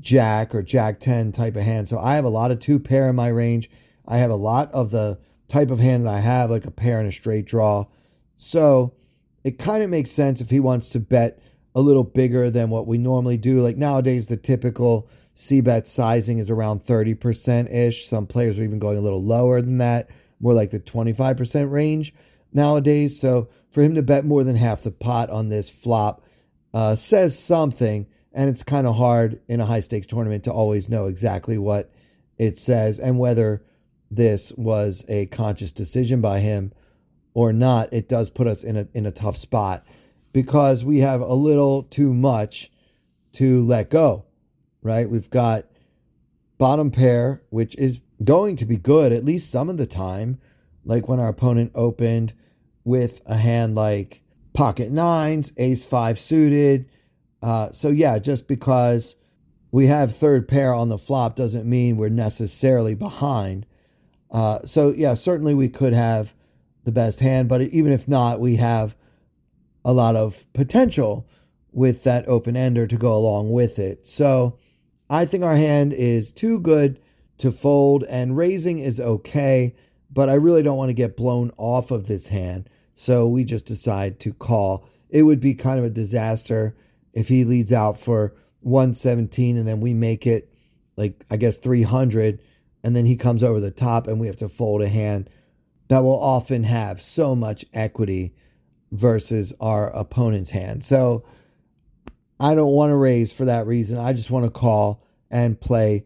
jack 0.00 0.54
or 0.54 0.62
jack 0.62 1.00
10 1.00 1.32
type 1.32 1.56
of 1.56 1.62
hand. 1.62 1.88
So 1.88 1.98
I 1.98 2.16
have 2.16 2.24
a 2.24 2.30
lot 2.30 2.50
of 2.50 2.58
two 2.58 2.78
pair 2.78 3.08
in 3.08 3.16
my 3.16 3.28
range. 3.28 3.70
I 4.06 4.18
have 4.18 4.30
a 4.30 4.36
lot 4.36 4.72
of 4.72 4.90
the 4.90 5.18
type 5.48 5.70
of 5.70 5.80
hand 5.80 6.04
that 6.06 6.14
I 6.14 6.20
have, 6.20 6.50
like 6.50 6.66
a 6.66 6.70
pair 6.70 6.98
and 6.98 7.08
a 7.08 7.12
straight 7.12 7.46
draw. 7.46 7.86
So 8.36 8.94
it 9.44 9.58
kind 9.58 9.82
of 9.82 9.90
makes 9.90 10.10
sense 10.10 10.40
if 10.40 10.50
he 10.50 10.58
wants 10.58 10.90
to 10.90 11.00
bet 11.00 11.38
a 11.74 11.80
little 11.80 12.02
bigger 12.04 12.50
than 12.50 12.70
what 12.70 12.86
we 12.86 12.98
normally 12.98 13.36
do. 13.36 13.60
Like 13.60 13.76
nowadays, 13.76 14.26
the 14.28 14.36
typical 14.36 15.08
C 15.34 15.60
bet 15.60 15.86
sizing 15.86 16.38
is 16.38 16.50
around 16.50 16.84
30% 16.84 17.72
ish. 17.72 18.08
Some 18.08 18.26
players 18.26 18.58
are 18.58 18.62
even 18.62 18.78
going 18.78 18.96
a 18.96 19.02
little 19.02 19.22
lower 19.22 19.60
than 19.60 19.78
that, 19.78 20.08
more 20.40 20.54
like 20.54 20.70
the 20.70 20.80
25% 20.80 21.70
range 21.70 22.14
nowadays. 22.52 23.18
So 23.18 23.48
for 23.70 23.82
him 23.82 23.94
to 23.96 24.02
bet 24.02 24.24
more 24.24 24.44
than 24.44 24.56
half 24.56 24.82
the 24.82 24.92
pot 24.92 25.30
on 25.30 25.48
this 25.48 25.68
flop 25.68 26.24
uh, 26.72 26.96
says 26.96 27.38
something. 27.38 28.06
And 28.32 28.48
it's 28.48 28.62
kind 28.62 28.86
of 28.86 28.96
hard 28.96 29.40
in 29.46 29.60
a 29.60 29.66
high 29.66 29.80
stakes 29.80 30.06
tournament 30.06 30.44
to 30.44 30.52
always 30.52 30.88
know 30.88 31.06
exactly 31.06 31.58
what 31.58 31.92
it 32.38 32.58
says 32.58 32.98
and 32.98 33.18
whether 33.18 33.62
this 34.10 34.52
was 34.52 35.04
a 35.08 35.26
conscious 35.26 35.70
decision 35.70 36.20
by 36.20 36.40
him 36.40 36.72
or 37.34 37.52
not, 37.52 37.92
it 37.92 38.08
does 38.08 38.30
put 38.30 38.46
us 38.46 38.64
in 38.64 38.76
a 38.76 38.88
in 38.94 39.04
a 39.06 39.10
tough 39.10 39.36
spot 39.36 39.84
because 40.32 40.84
we 40.84 41.00
have 41.00 41.20
a 41.20 41.34
little 41.34 41.82
too 41.82 42.14
much 42.14 42.70
to 43.32 43.62
let 43.64 43.90
go. 43.90 44.24
Right? 44.82 45.08
We've 45.08 45.30
got 45.30 45.66
bottom 46.58 46.90
pair, 46.90 47.42
which 47.50 47.74
is 47.76 48.00
going 48.22 48.56
to 48.56 48.64
be 48.64 48.76
good 48.76 49.12
at 49.12 49.24
least 49.24 49.50
some 49.50 49.68
of 49.68 49.76
the 49.76 49.86
time, 49.86 50.38
like 50.84 51.08
when 51.08 51.18
our 51.18 51.28
opponent 51.28 51.72
opened 51.74 52.32
with 52.84 53.20
a 53.26 53.36
hand 53.36 53.74
like 53.74 54.22
pocket 54.52 54.92
nines, 54.92 55.52
ace 55.56 55.84
five 55.84 56.18
suited. 56.18 56.88
Uh, 57.42 57.72
so 57.72 57.88
yeah, 57.88 58.18
just 58.18 58.46
because 58.46 59.16
we 59.72 59.86
have 59.86 60.14
third 60.14 60.46
pair 60.46 60.72
on 60.72 60.88
the 60.88 60.98
flop 60.98 61.34
doesn't 61.34 61.68
mean 61.68 61.96
we're 61.96 62.08
necessarily 62.08 62.94
behind. 62.94 63.66
Uh, 64.30 64.60
so 64.64 64.90
yeah, 64.90 65.14
certainly 65.14 65.54
we 65.54 65.68
could 65.68 65.92
have 65.92 66.34
the 66.84 66.92
best 66.92 67.20
hand, 67.20 67.48
but 67.48 67.62
even 67.62 67.92
if 67.92 68.06
not, 68.06 68.40
we 68.40 68.56
have 68.56 68.96
a 69.84 69.92
lot 69.92 70.16
of 70.16 70.50
potential 70.52 71.26
with 71.72 72.04
that 72.04 72.26
open 72.28 72.56
ender 72.56 72.86
to 72.86 72.96
go 72.96 73.14
along 73.14 73.50
with 73.50 73.78
it. 73.78 74.06
So 74.06 74.58
I 75.10 75.24
think 75.26 75.44
our 75.44 75.56
hand 75.56 75.92
is 75.92 76.32
too 76.32 76.60
good 76.60 77.00
to 77.38 77.50
fold, 77.50 78.04
and 78.04 78.36
raising 78.36 78.78
is 78.78 79.00
okay, 79.00 79.74
but 80.10 80.28
I 80.28 80.34
really 80.34 80.62
don't 80.62 80.76
want 80.76 80.90
to 80.90 80.94
get 80.94 81.16
blown 81.16 81.50
off 81.56 81.90
of 81.90 82.06
this 82.06 82.28
hand. 82.28 82.70
So 82.94 83.26
we 83.26 83.44
just 83.44 83.66
decide 83.66 84.20
to 84.20 84.32
call. 84.32 84.88
It 85.10 85.24
would 85.24 85.40
be 85.40 85.54
kind 85.54 85.78
of 85.78 85.84
a 85.84 85.90
disaster 85.90 86.76
if 87.12 87.28
he 87.28 87.44
leads 87.44 87.72
out 87.72 87.98
for 87.98 88.34
117 88.60 89.56
and 89.56 89.66
then 89.66 89.80
we 89.80 89.94
make 89.94 90.26
it 90.26 90.52
like, 90.96 91.24
I 91.30 91.36
guess, 91.36 91.58
300 91.58 92.40
and 92.82 92.94
then 92.94 93.06
he 93.06 93.16
comes 93.16 93.42
over 93.42 93.60
the 93.60 93.70
top 93.70 94.06
and 94.06 94.20
we 94.20 94.26
have 94.26 94.36
to 94.36 94.48
fold 94.48 94.82
a 94.82 94.88
hand 94.88 95.28
that 95.88 96.04
will 96.04 96.18
often 96.18 96.64
have 96.64 97.00
so 97.00 97.34
much 97.34 97.64
equity 97.72 98.34
versus 98.92 99.54
our 99.60 99.90
opponent's 99.90 100.50
hand. 100.50 100.84
So 100.84 101.24
I 102.38 102.54
don't 102.54 102.72
want 102.72 102.90
to 102.90 102.96
raise 102.96 103.32
for 103.32 103.44
that 103.44 103.66
reason. 103.66 103.98
I 103.98 104.12
just 104.12 104.30
want 104.30 104.44
to 104.44 104.50
call 104.50 105.04
and 105.30 105.60
play 105.60 106.04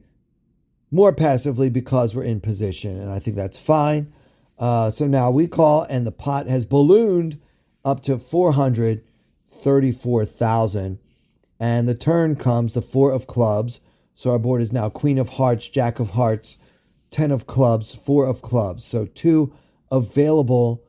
more 0.90 1.12
passively 1.12 1.68
because 1.70 2.14
we're 2.14 2.25
in 2.25 2.40
position, 2.40 2.99
and 2.99 3.11
I 3.11 3.18
think 3.18 3.37
that's 3.37 3.58
fine. 3.58 4.12
Uh, 4.58 4.90
so 4.90 5.06
now 5.06 5.30
we 5.30 5.47
call, 5.47 5.82
and 5.85 6.06
the 6.06 6.12
pot 6.12 6.47
has 6.47 6.66
ballooned 6.66 7.40
up 7.85 8.02
to 8.02 8.18
434,000. 8.18 10.99
And 11.61 11.88
the 11.88 11.94
turn 11.94 12.37
comes 12.37 12.73
the 12.73 12.82
four 12.82 13.12
of 13.12 13.26
clubs. 13.26 13.80
So 14.14 14.30
our 14.30 14.38
board 14.38 14.62
is 14.62 14.73
now 14.73 14.88
Queen 14.88 15.18
of 15.18 15.30
Hearts, 15.30 15.68
Jack 15.68 15.99
of 16.00 16.11
Hearts, 16.11 16.56
10 17.11 17.32
of 17.32 17.47
clubs, 17.47 17.94
4 17.94 18.26
of 18.26 18.42
clubs. 18.42 18.85
So 18.85 19.06
two 19.06 19.52
available 19.90 20.85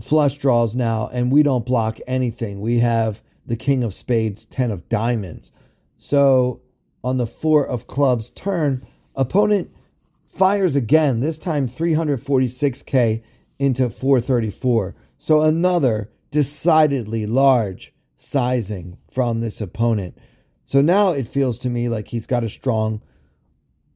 flush 0.00 0.36
draws 0.36 0.74
now, 0.74 1.08
and 1.12 1.30
we 1.30 1.42
don't 1.42 1.66
block 1.66 1.98
anything. 2.06 2.60
We 2.60 2.78
have 2.80 3.22
the 3.46 3.56
King 3.56 3.84
of 3.84 3.94
Spades, 3.94 4.46
10 4.46 4.70
of 4.70 4.88
diamonds. 4.88 5.52
So 5.96 6.62
on 7.04 7.16
the 7.16 7.26
4 7.26 7.66
of 7.66 7.86
clubs 7.86 8.30
turn, 8.30 8.86
opponent 9.14 9.70
fires 10.34 10.76
again, 10.76 11.20
this 11.20 11.38
time 11.38 11.68
346k 11.68 13.22
into 13.58 13.90
434. 13.90 14.94
So 15.18 15.42
another 15.42 16.10
decidedly 16.30 17.26
large 17.26 17.92
sizing 18.16 18.96
from 19.10 19.40
this 19.40 19.60
opponent. 19.60 20.16
So 20.64 20.80
now 20.80 21.10
it 21.10 21.26
feels 21.26 21.58
to 21.60 21.70
me 21.70 21.88
like 21.88 22.08
he's 22.08 22.26
got 22.26 22.44
a 22.44 22.48
strong 22.48 23.02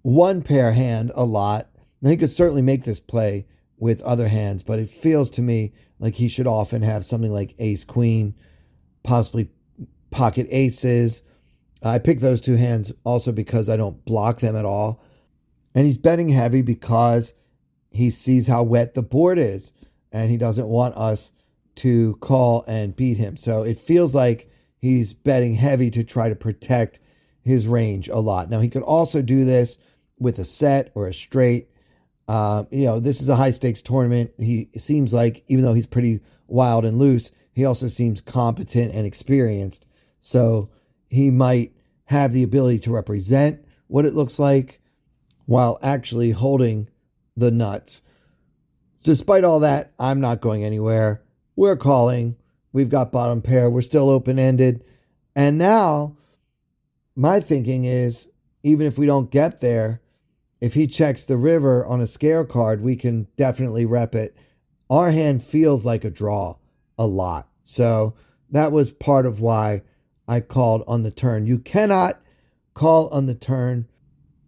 one 0.02 0.42
pair 0.42 0.72
hand 0.72 1.10
a 1.14 1.24
lot. 1.24 1.70
Now 2.02 2.10
he 2.10 2.16
could 2.16 2.30
certainly 2.30 2.62
make 2.62 2.84
this 2.84 3.00
play 3.00 3.46
with 3.78 4.00
other 4.02 4.28
hands, 4.28 4.62
but 4.62 4.78
it 4.78 4.90
feels 4.90 5.30
to 5.30 5.42
me 5.42 5.72
like 5.98 6.14
he 6.14 6.28
should 6.28 6.46
often 6.46 6.82
have 6.82 7.04
something 7.04 7.32
like 7.32 7.54
ace 7.58 7.84
queen, 7.84 8.34
possibly 9.02 9.50
pocket 10.10 10.46
aces. 10.50 11.22
Uh, 11.84 11.90
I 11.90 11.98
pick 11.98 12.20
those 12.20 12.40
two 12.40 12.56
hands 12.56 12.92
also 13.04 13.32
because 13.32 13.68
I 13.68 13.76
don't 13.76 14.04
block 14.04 14.40
them 14.40 14.56
at 14.56 14.64
all. 14.64 15.02
And 15.74 15.84
he's 15.84 15.98
betting 15.98 16.30
heavy 16.30 16.62
because 16.62 17.34
he 17.90 18.10
sees 18.10 18.46
how 18.46 18.62
wet 18.62 18.94
the 18.94 19.02
board 19.02 19.38
is 19.38 19.72
and 20.12 20.30
he 20.30 20.36
doesn't 20.36 20.68
want 20.68 20.96
us 20.96 21.32
to 21.76 22.16
call 22.16 22.64
and 22.66 22.96
beat 22.96 23.18
him. 23.18 23.36
So 23.36 23.62
it 23.62 23.78
feels 23.78 24.14
like 24.14 24.50
he's 24.78 25.12
betting 25.12 25.54
heavy 25.54 25.90
to 25.90 26.04
try 26.04 26.28
to 26.28 26.34
protect 26.34 26.98
his 27.42 27.68
range 27.68 28.08
a 28.08 28.18
lot. 28.18 28.50
Now 28.50 28.60
he 28.60 28.68
could 28.68 28.82
also 28.82 29.22
do 29.22 29.44
this 29.44 29.78
with 30.18 30.38
a 30.38 30.44
set 30.44 30.90
or 30.94 31.06
a 31.06 31.14
straight. 31.14 31.70
Uh, 32.28 32.64
you 32.70 32.86
know, 32.86 32.98
this 32.98 33.20
is 33.20 33.28
a 33.28 33.36
high 33.36 33.52
stakes 33.52 33.82
tournament. 33.82 34.32
He 34.38 34.68
seems 34.76 35.12
like, 35.12 35.44
even 35.48 35.64
though 35.64 35.74
he's 35.74 35.86
pretty 35.86 36.20
wild 36.48 36.84
and 36.84 36.98
loose, 36.98 37.30
he 37.52 37.64
also 37.64 37.88
seems 37.88 38.20
competent 38.20 38.92
and 38.92 39.06
experienced. 39.06 39.86
So 40.20 40.70
he 41.08 41.30
might 41.30 41.72
have 42.06 42.32
the 42.32 42.42
ability 42.42 42.80
to 42.80 42.90
represent 42.90 43.64
what 43.86 44.04
it 44.04 44.14
looks 44.14 44.38
like 44.38 44.80
while 45.46 45.78
actually 45.82 46.32
holding 46.32 46.88
the 47.36 47.50
nuts. 47.50 48.02
Despite 49.04 49.44
all 49.44 49.60
that, 49.60 49.92
I'm 49.98 50.20
not 50.20 50.40
going 50.40 50.64
anywhere. 50.64 51.22
We're 51.54 51.76
calling. 51.76 52.36
We've 52.72 52.88
got 52.88 53.12
bottom 53.12 53.40
pair. 53.40 53.70
We're 53.70 53.82
still 53.82 54.10
open 54.10 54.38
ended. 54.38 54.84
And 55.34 55.58
now 55.58 56.16
my 57.14 57.40
thinking 57.40 57.84
is 57.84 58.28
even 58.62 58.86
if 58.86 58.98
we 58.98 59.06
don't 59.06 59.30
get 59.30 59.60
there, 59.60 60.00
if 60.60 60.74
he 60.74 60.86
checks 60.86 61.26
the 61.26 61.36
river 61.36 61.84
on 61.84 62.00
a 62.00 62.06
scare 62.06 62.44
card, 62.44 62.80
we 62.80 62.96
can 62.96 63.28
definitely 63.36 63.84
rep 63.84 64.14
it. 64.14 64.36
Our 64.88 65.10
hand 65.10 65.42
feels 65.42 65.84
like 65.84 66.04
a 66.04 66.10
draw 66.10 66.56
a 66.98 67.06
lot. 67.06 67.48
So 67.64 68.14
that 68.50 68.72
was 68.72 68.90
part 68.90 69.26
of 69.26 69.40
why 69.40 69.82
I 70.28 70.40
called 70.40 70.82
on 70.86 71.02
the 71.02 71.10
turn. 71.10 71.46
You 71.46 71.58
cannot 71.58 72.20
call 72.74 73.08
on 73.08 73.26
the 73.26 73.34
turn 73.34 73.88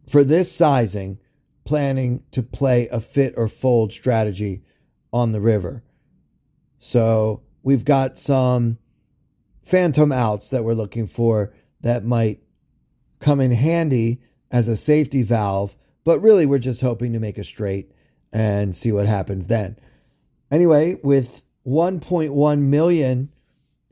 for 0.09 0.25
this 0.25 0.51
sizing, 0.51 1.19
planning 1.65 2.23
to 2.31 2.43
play 2.43 2.89
a 2.89 3.01
fit 3.01 3.35
or 3.37 3.49
fold 3.49 3.93
strategy 3.93 4.63
on 5.13 5.33
the 5.33 5.41
river. 5.41 5.83
So 6.79 7.43
we've 7.63 7.85
got 7.85 8.17
some 8.17 8.79
phantom 9.63 10.13
outs 10.13 10.51
that 10.51 10.65
we're 10.65 10.73
looking 10.73 11.07
for 11.07 11.53
that 11.81 12.05
might 12.05 12.43
come 13.19 13.41
in 13.41 13.51
handy 13.51 14.21
as 14.51 14.69
a 14.69 14.77
safety 14.77 15.23
valve, 15.23 15.77
but 16.09 16.23
really 16.23 16.47
we're 16.47 16.59
just 16.59 16.81
hoping 16.81 17.13
to 17.13 17.21
make 17.21 17.37
a 17.37 17.45
straight 17.45 17.93
and 18.33 18.75
see 18.75 18.91
what 18.91 19.07
happens 19.07 19.47
then. 19.47 19.77
Anyway, 20.51 20.99
with 21.03 21.43
1.1 21.67 22.61
million 22.61 23.31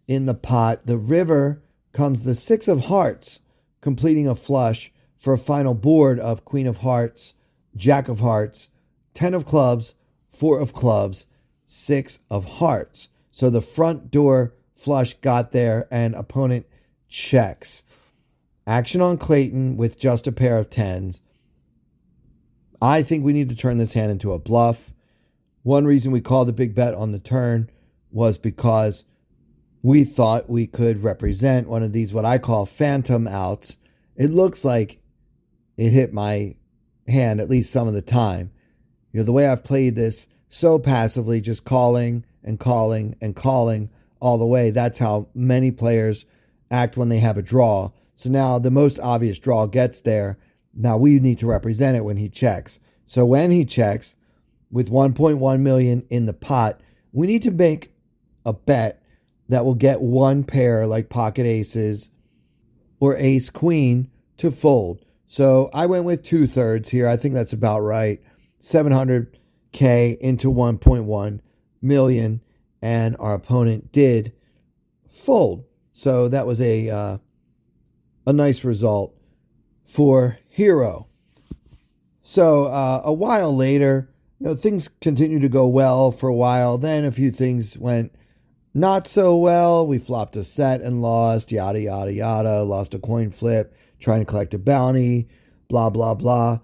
in 0.09 0.25
the 0.25 0.33
pot, 0.33 0.87
the 0.87 0.97
river 0.97 1.63
comes 1.93 2.23
the 2.23 2.35
6 2.35 2.69
of 2.69 2.87
hearts, 2.87 3.41
completing 3.83 4.27
a 4.27 4.35
flush 4.35 4.91
for 5.15 5.35
a 5.35 5.39
final 5.39 5.75
board 5.75 6.19
of 6.19 6.47
Queen 6.47 6.67
of 6.67 6.79
Hearts, 6.79 7.35
Jack 7.77 8.09
of 8.09 8.21
Hearts, 8.21 8.71
10 9.13 9.35
of 9.35 9.45
clubs, 9.45 9.93
4 10.31 10.59
of 10.59 10.73
clubs, 10.73 11.27
6 11.67 12.21
of 12.31 12.47
hearts. 12.47 13.11
So 13.31 13.51
the 13.51 13.61
front 13.61 14.11
door 14.11 14.55
flush 14.75 15.13
got 15.21 15.53
there 15.53 15.87
and 15.91 16.15
opponent 16.15 16.65
checks. 17.09 17.83
Action 18.67 19.03
on 19.03 19.19
Clayton 19.19 19.77
with 19.77 19.99
just 19.99 20.27
a 20.27 20.33
pair 20.33 20.57
of 20.57 20.71
tens. 20.71 21.21
I 22.81 23.03
think 23.03 23.25
we 23.25 23.33
need 23.33 23.49
to 23.49 23.57
turn 23.57 23.77
this 23.77 23.95
hand 23.95 24.11
into 24.11 24.33
a 24.33 24.39
bluff. 24.39 24.93
One 25.63 25.85
reason 25.85 26.13
we 26.13 26.21
called 26.21 26.49
the 26.49 26.53
big 26.53 26.75
bet 26.75 26.95
on 26.95 27.13
the 27.13 27.19
turn 27.19 27.71
was 28.11 28.39
because 28.39 29.05
we 29.83 30.05
thought 30.05 30.51
we 30.51 30.67
could 30.67 31.03
represent 31.03 31.69
one 31.69 31.83
of 31.83 31.93
these, 31.93 32.13
what 32.13 32.25
I 32.25 32.39
call 32.39 32.67
phantom 32.67 33.27
outs. 33.27 33.77
It 34.17 34.31
looks 34.31 34.65
like 34.65 35.01
it 35.77 35.91
hit 35.91 36.13
my 36.13 36.57
hand 37.07 37.41
at 37.41 37.51
least 37.51 37.73
some 37.73 37.89
of 37.89 37.95
the 37.95 38.03
time. 38.03 38.51
You 39.13 39.21
know, 39.21 39.25
the 39.25 39.33
way 39.33 39.47
I've 39.47 39.65
played 39.65 39.97
this 39.97 40.27
so 40.49 40.79
passively, 40.79 41.41
just 41.41 41.65
calling 41.65 42.25
and 42.43 42.59
calling 42.59 43.17
and 43.21 43.35
calling 43.35 43.91
all 44.21 44.39
the 44.39 44.47
way, 44.47 44.71
that's 44.71 44.99
how 44.99 45.29
many 45.35 45.71
players 45.71 46.25
act 46.71 46.97
when 46.97 47.09
they 47.09 47.19
have 47.19 47.39
a 47.39 47.43
draw. 47.43 47.91
So 48.15 48.31
now 48.31 48.59
the 48.59 48.71
most 48.71 48.99
obvious 48.99 49.39
draw 49.39 49.67
gets 49.67 50.01
there. 50.01 50.39
Now 50.77 50.97
we 50.97 51.19
need 51.19 51.39
to 51.39 51.47
represent 51.47 51.97
it 51.97 52.05
when 52.05 52.19
he 52.19 52.29
checks. 52.29 52.79
So 53.07 53.25
when 53.25 53.51
he 53.51 53.65
checks 53.65 54.15
with 54.71 54.91
1.1 54.91 55.61
million 55.61 56.05
in 56.11 56.27
the 56.27 56.35
pot, 56.35 56.81
we 57.13 57.27
need 57.27 57.43
to 57.43 57.51
make 57.51 57.93
a 58.45 58.53
bet 58.53 59.03
that 59.49 59.65
will 59.65 59.75
get 59.75 60.01
one 60.01 60.45
pair 60.45 60.87
like 60.87 61.09
pocket 61.09 61.47
aces 61.47 62.11
or 63.01 63.17
ace 63.17 63.49
queen 63.49 64.11
to 64.37 64.51
fold. 64.51 65.05
So 65.27 65.71
I 65.73 65.87
went 65.87 66.05
with 66.05 66.23
two 66.23 66.47
thirds 66.47 66.91
here. 66.91 67.09
I 67.09 67.17
think 67.17 67.35
that's 67.35 67.53
about 67.53 67.81
right. 67.81 68.21
700K 68.61 70.19
into 70.19 70.53
1.1 70.53 71.41
million. 71.81 72.41
And 72.83 73.17
our 73.19 73.35
opponent 73.35 73.93
did 73.93 74.33
fold. 75.11 75.65
So 75.93 76.29
that 76.29 76.47
was 76.47 76.61
a 76.61 76.91
uh, 76.91 77.19
a 78.27 78.33
nice 78.33 78.65
result 78.65 79.15
for 79.87 80.39
Hero. 80.57 81.07
So 82.23 82.65
uh, 82.65 83.03
a 83.05 83.13
while 83.13 83.55
later, 83.55 84.09
you 84.41 84.47
know, 84.47 84.55
things 84.55 84.89
continued 85.03 85.43
to 85.43 85.51
go 85.51 85.67
well 85.67 86.11
for 86.11 86.31
a 86.31 86.35
while. 86.35 86.79
Then 86.79 87.05
a 87.05 87.13
few 87.13 87.31
things 87.31 87.77
went 87.77 88.15
not 88.73 89.07
so 89.07 89.37
well. 89.37 89.87
We 89.87 89.99
flopped 89.99 90.35
a 90.35 90.45
set 90.45 90.81
and 90.81 91.03
lost, 91.03 91.53
yada, 91.53 91.81
yada, 91.81 92.11
yada. 92.11 92.63
Lost 92.63 92.95
a 92.95 92.99
coin 92.99 93.29
flip, 93.29 93.77
trying 94.01 94.21
to 94.21 94.25
collect 94.25 94.55
a 94.55 94.59
bounty, 94.59 95.29
blah, 95.69 95.91
blah, 95.91 96.15
blah. 96.15 96.61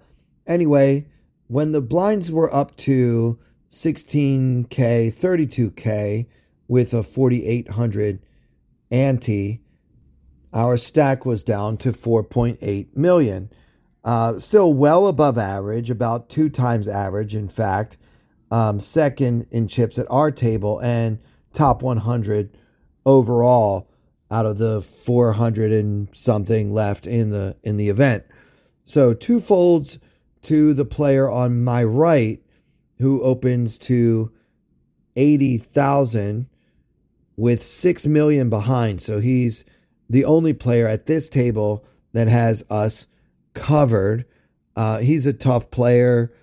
Anyway, 0.47 1.05
when 1.45 1.71
the 1.71 1.79
blinds 1.79 2.31
were 2.31 2.51
up 2.51 2.75
to 2.77 3.37
16K, 3.69 4.69
32K 4.69 6.25
with 6.67 6.95
a 6.95 7.03
4,800 7.03 8.25
ante, 8.89 9.61
our 10.51 10.77
stack 10.77 11.27
was 11.27 11.43
down 11.43 11.77
to 11.77 11.91
4.8 11.91 12.97
million. 12.97 13.51
Uh, 14.03 14.37
still 14.39 14.73
well 14.73 15.07
above 15.07 15.37
average, 15.37 15.89
about 15.89 16.29
two 16.29 16.49
times 16.49 16.87
average, 16.87 17.33
in 17.33 17.47
fact. 17.47 17.97
Um, 18.51 18.79
second 18.79 19.47
in 19.51 19.67
chips 19.67 19.97
at 19.97 20.05
our 20.11 20.29
table 20.29 20.79
and 20.79 21.19
top 21.53 21.81
100 21.81 22.55
overall 23.05 23.89
out 24.29 24.45
of 24.45 24.57
the 24.57 24.81
400 24.81 25.71
and 25.71 26.09
something 26.11 26.71
left 26.73 27.07
in 27.07 27.29
the 27.29 27.55
in 27.63 27.77
the 27.77 27.89
event. 27.89 28.25
So 28.83 29.13
two 29.13 29.39
folds 29.39 29.99
to 30.43 30.73
the 30.73 30.85
player 30.85 31.29
on 31.29 31.63
my 31.63 31.83
right 31.83 32.41
who 32.99 33.21
opens 33.21 33.77
to 33.79 34.31
80,000 35.15 36.47
with 37.35 37.63
6 37.63 38.05
million 38.05 38.49
behind. 38.49 39.01
So 39.01 39.19
he's 39.19 39.65
the 40.09 40.25
only 40.25 40.53
player 40.53 40.87
at 40.87 41.05
this 41.05 41.29
table 41.29 41.85
that 42.13 42.27
has 42.27 42.63
us 42.69 43.07
covered. 43.53 44.25
Uh, 44.75 44.99
he's 44.99 45.25
a 45.25 45.33
tough 45.33 45.71
player. 45.71 46.33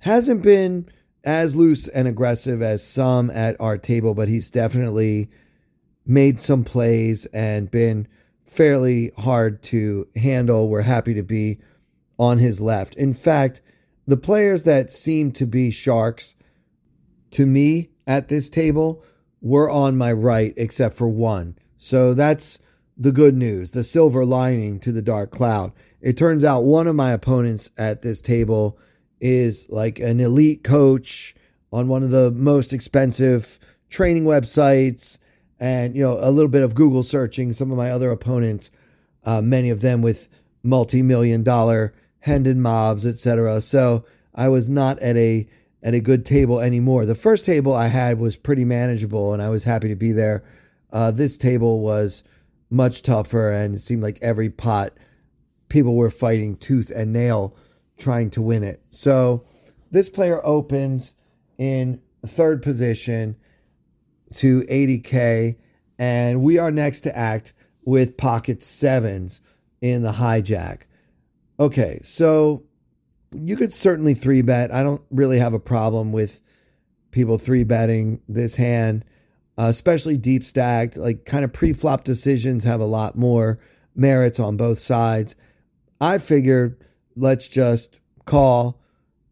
Hasn't 0.00 0.42
been 0.42 0.88
as 1.24 1.56
loose 1.56 1.88
and 1.88 2.06
aggressive 2.06 2.62
as 2.62 2.86
some 2.86 3.30
at 3.30 3.60
our 3.60 3.78
table, 3.78 4.14
but 4.14 4.28
he's 4.28 4.50
definitely 4.50 5.30
made 6.06 6.38
some 6.38 6.64
plays 6.64 7.26
and 7.26 7.70
been 7.70 8.06
fairly 8.44 9.10
hard 9.18 9.62
to 9.62 10.06
handle. 10.16 10.68
We're 10.68 10.82
happy 10.82 11.14
to 11.14 11.22
be 11.22 11.58
on 12.18 12.38
his 12.38 12.60
left. 12.60 12.94
In 12.94 13.14
fact, 13.14 13.60
the 14.06 14.16
players 14.16 14.64
that 14.64 14.92
seem 14.92 15.32
to 15.32 15.46
be 15.46 15.70
sharks 15.70 16.36
to 17.32 17.46
me 17.46 17.90
at 18.06 18.28
this 18.28 18.50
table 18.50 19.02
were 19.40 19.68
on 19.68 19.96
my 19.96 20.12
right, 20.12 20.52
except 20.56 20.94
for 20.94 21.08
one. 21.08 21.56
So 21.78 22.14
that's 22.14 22.58
the 22.96 23.12
good 23.12 23.34
news, 23.34 23.70
the 23.70 23.82
silver 23.82 24.24
lining 24.24 24.78
to 24.80 24.92
the 24.92 25.02
dark 25.02 25.30
cloud. 25.30 25.72
It 26.04 26.18
turns 26.18 26.44
out 26.44 26.64
one 26.64 26.86
of 26.86 26.94
my 26.94 27.12
opponents 27.12 27.70
at 27.78 28.02
this 28.02 28.20
table 28.20 28.78
is 29.22 29.66
like 29.70 29.98
an 29.98 30.20
elite 30.20 30.62
coach 30.62 31.34
on 31.72 31.88
one 31.88 32.02
of 32.02 32.10
the 32.10 32.30
most 32.30 32.74
expensive 32.74 33.58
training 33.88 34.24
websites 34.24 35.16
and 35.58 35.96
you 35.96 36.02
know 36.02 36.18
a 36.20 36.30
little 36.30 36.50
bit 36.50 36.62
of 36.62 36.74
google 36.74 37.04
searching 37.04 37.52
some 37.52 37.70
of 37.70 37.76
my 37.76 37.90
other 37.90 38.10
opponents 38.10 38.70
uh, 39.22 39.40
many 39.40 39.70
of 39.70 39.80
them 39.80 40.02
with 40.02 40.28
multi-million 40.62 41.42
dollar 41.42 41.94
hendon 42.20 42.60
mobs 42.60 43.06
etc 43.06 43.60
so 43.60 44.04
i 44.34 44.48
was 44.48 44.68
not 44.68 44.98
at 44.98 45.16
a 45.16 45.48
at 45.82 45.94
a 45.94 46.00
good 46.00 46.24
table 46.24 46.60
anymore. 46.60 47.06
The 47.06 47.14
first 47.14 47.44
table 47.44 47.72
i 47.72 47.88
had 47.88 48.18
was 48.18 48.36
pretty 48.36 48.64
manageable 48.64 49.32
and 49.32 49.42
i 49.42 49.48
was 49.48 49.64
happy 49.64 49.88
to 49.88 49.96
be 49.96 50.12
there. 50.12 50.42
Uh, 50.92 51.10
this 51.10 51.36
table 51.36 51.80
was 51.80 52.22
much 52.70 53.02
tougher, 53.02 53.52
and 53.52 53.74
it 53.74 53.80
seemed 53.80 54.02
like 54.02 54.18
every 54.22 54.48
pot 54.48 54.92
people 55.74 55.96
were 55.96 56.08
fighting 56.08 56.56
tooth 56.56 56.88
and 56.94 57.12
nail 57.12 57.56
trying 57.98 58.30
to 58.30 58.40
win 58.40 58.62
it. 58.62 58.80
So 58.90 59.44
this 59.90 60.08
player 60.08 60.40
opens 60.46 61.14
in 61.58 62.00
third 62.24 62.62
position 62.62 63.34
to 64.36 64.62
80K, 64.62 65.56
and 65.98 66.42
we 66.42 66.58
are 66.58 66.70
next 66.70 67.00
to 67.00 67.18
act 67.18 67.54
with 67.84 68.16
pocket 68.16 68.62
sevens 68.62 69.40
in 69.80 70.02
the 70.02 70.12
hijack. 70.12 70.82
Okay, 71.58 71.98
so 72.04 72.62
you 73.32 73.56
could 73.56 73.74
certainly 73.74 74.14
three 74.14 74.42
bet. 74.42 74.72
I 74.72 74.84
don't 74.84 75.02
really 75.10 75.40
have 75.40 75.54
a 75.54 75.58
problem 75.58 76.12
with 76.12 76.40
people 77.10 77.36
three 77.36 77.64
betting 77.64 78.20
this 78.28 78.54
hand 78.54 79.04
uh, 79.58 79.64
especially 79.64 80.16
deep 80.16 80.44
stacked. 80.44 80.96
Like 80.96 81.24
kind 81.24 81.44
of 81.44 81.52
pre 81.52 81.72
flop 81.72 82.04
decisions 82.04 82.62
have 82.62 82.80
a 82.80 82.86
lot 82.86 83.16
more 83.16 83.58
merits 83.94 84.38
on 84.38 84.56
both 84.56 84.78
sides. 84.78 85.34
I 86.00 86.18
figured 86.18 86.84
let's 87.16 87.48
just 87.48 87.98
call 88.24 88.80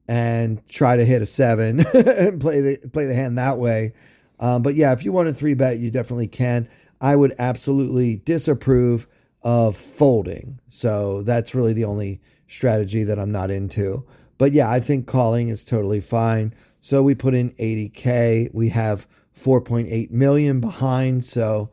and 0.08 0.66
try 0.68 0.96
to 0.96 1.04
hit 1.04 1.22
a 1.22 1.26
seven 1.26 1.80
and 1.94 2.40
play 2.40 2.60
the 2.60 2.88
play 2.92 3.06
the 3.06 3.14
hand 3.14 3.38
that 3.38 3.58
way. 3.58 3.94
Um, 4.40 4.62
but 4.62 4.74
yeah, 4.74 4.92
if 4.92 5.04
you 5.04 5.12
want 5.12 5.28
a 5.28 5.32
three 5.32 5.54
bet, 5.54 5.78
you 5.78 5.90
definitely 5.90 6.26
can. 6.26 6.68
I 7.00 7.16
would 7.16 7.34
absolutely 7.38 8.16
disapprove 8.16 9.06
of 9.42 9.76
folding. 9.76 10.60
So 10.68 11.22
that's 11.22 11.54
really 11.54 11.72
the 11.72 11.84
only 11.84 12.20
strategy 12.46 13.04
that 13.04 13.18
I'm 13.18 13.32
not 13.32 13.50
into. 13.50 14.04
But 14.38 14.52
yeah, 14.52 14.70
I 14.70 14.80
think 14.80 15.06
calling 15.06 15.48
is 15.48 15.64
totally 15.64 16.00
fine. 16.00 16.54
So 16.80 17.02
we 17.02 17.14
put 17.14 17.34
in 17.34 17.50
80K. 17.52 18.52
We 18.52 18.70
have 18.70 19.06
4.8 19.38 20.10
million 20.10 20.60
behind, 20.60 21.24
so 21.24 21.70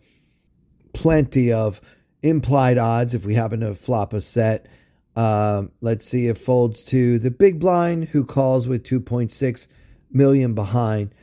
plenty 0.93 1.51
of 1.51 1.81
implied 2.21 2.77
odds 2.77 3.13
if 3.13 3.25
we 3.25 3.35
happen 3.35 3.59
to 3.61 3.75
flop 3.75 4.13
a 4.13 4.21
set. 4.21 4.67
Um, 5.15 5.71
let's 5.81 6.05
see 6.05 6.27
if 6.27 6.37
folds 6.37 6.83
to 6.85 7.19
the 7.19 7.31
big 7.31 7.59
blind, 7.59 8.09
who 8.09 8.23
calls 8.23 8.67
with 8.67 8.83
2.6 8.83 9.67
million 10.11 10.53
behind. 10.53 11.13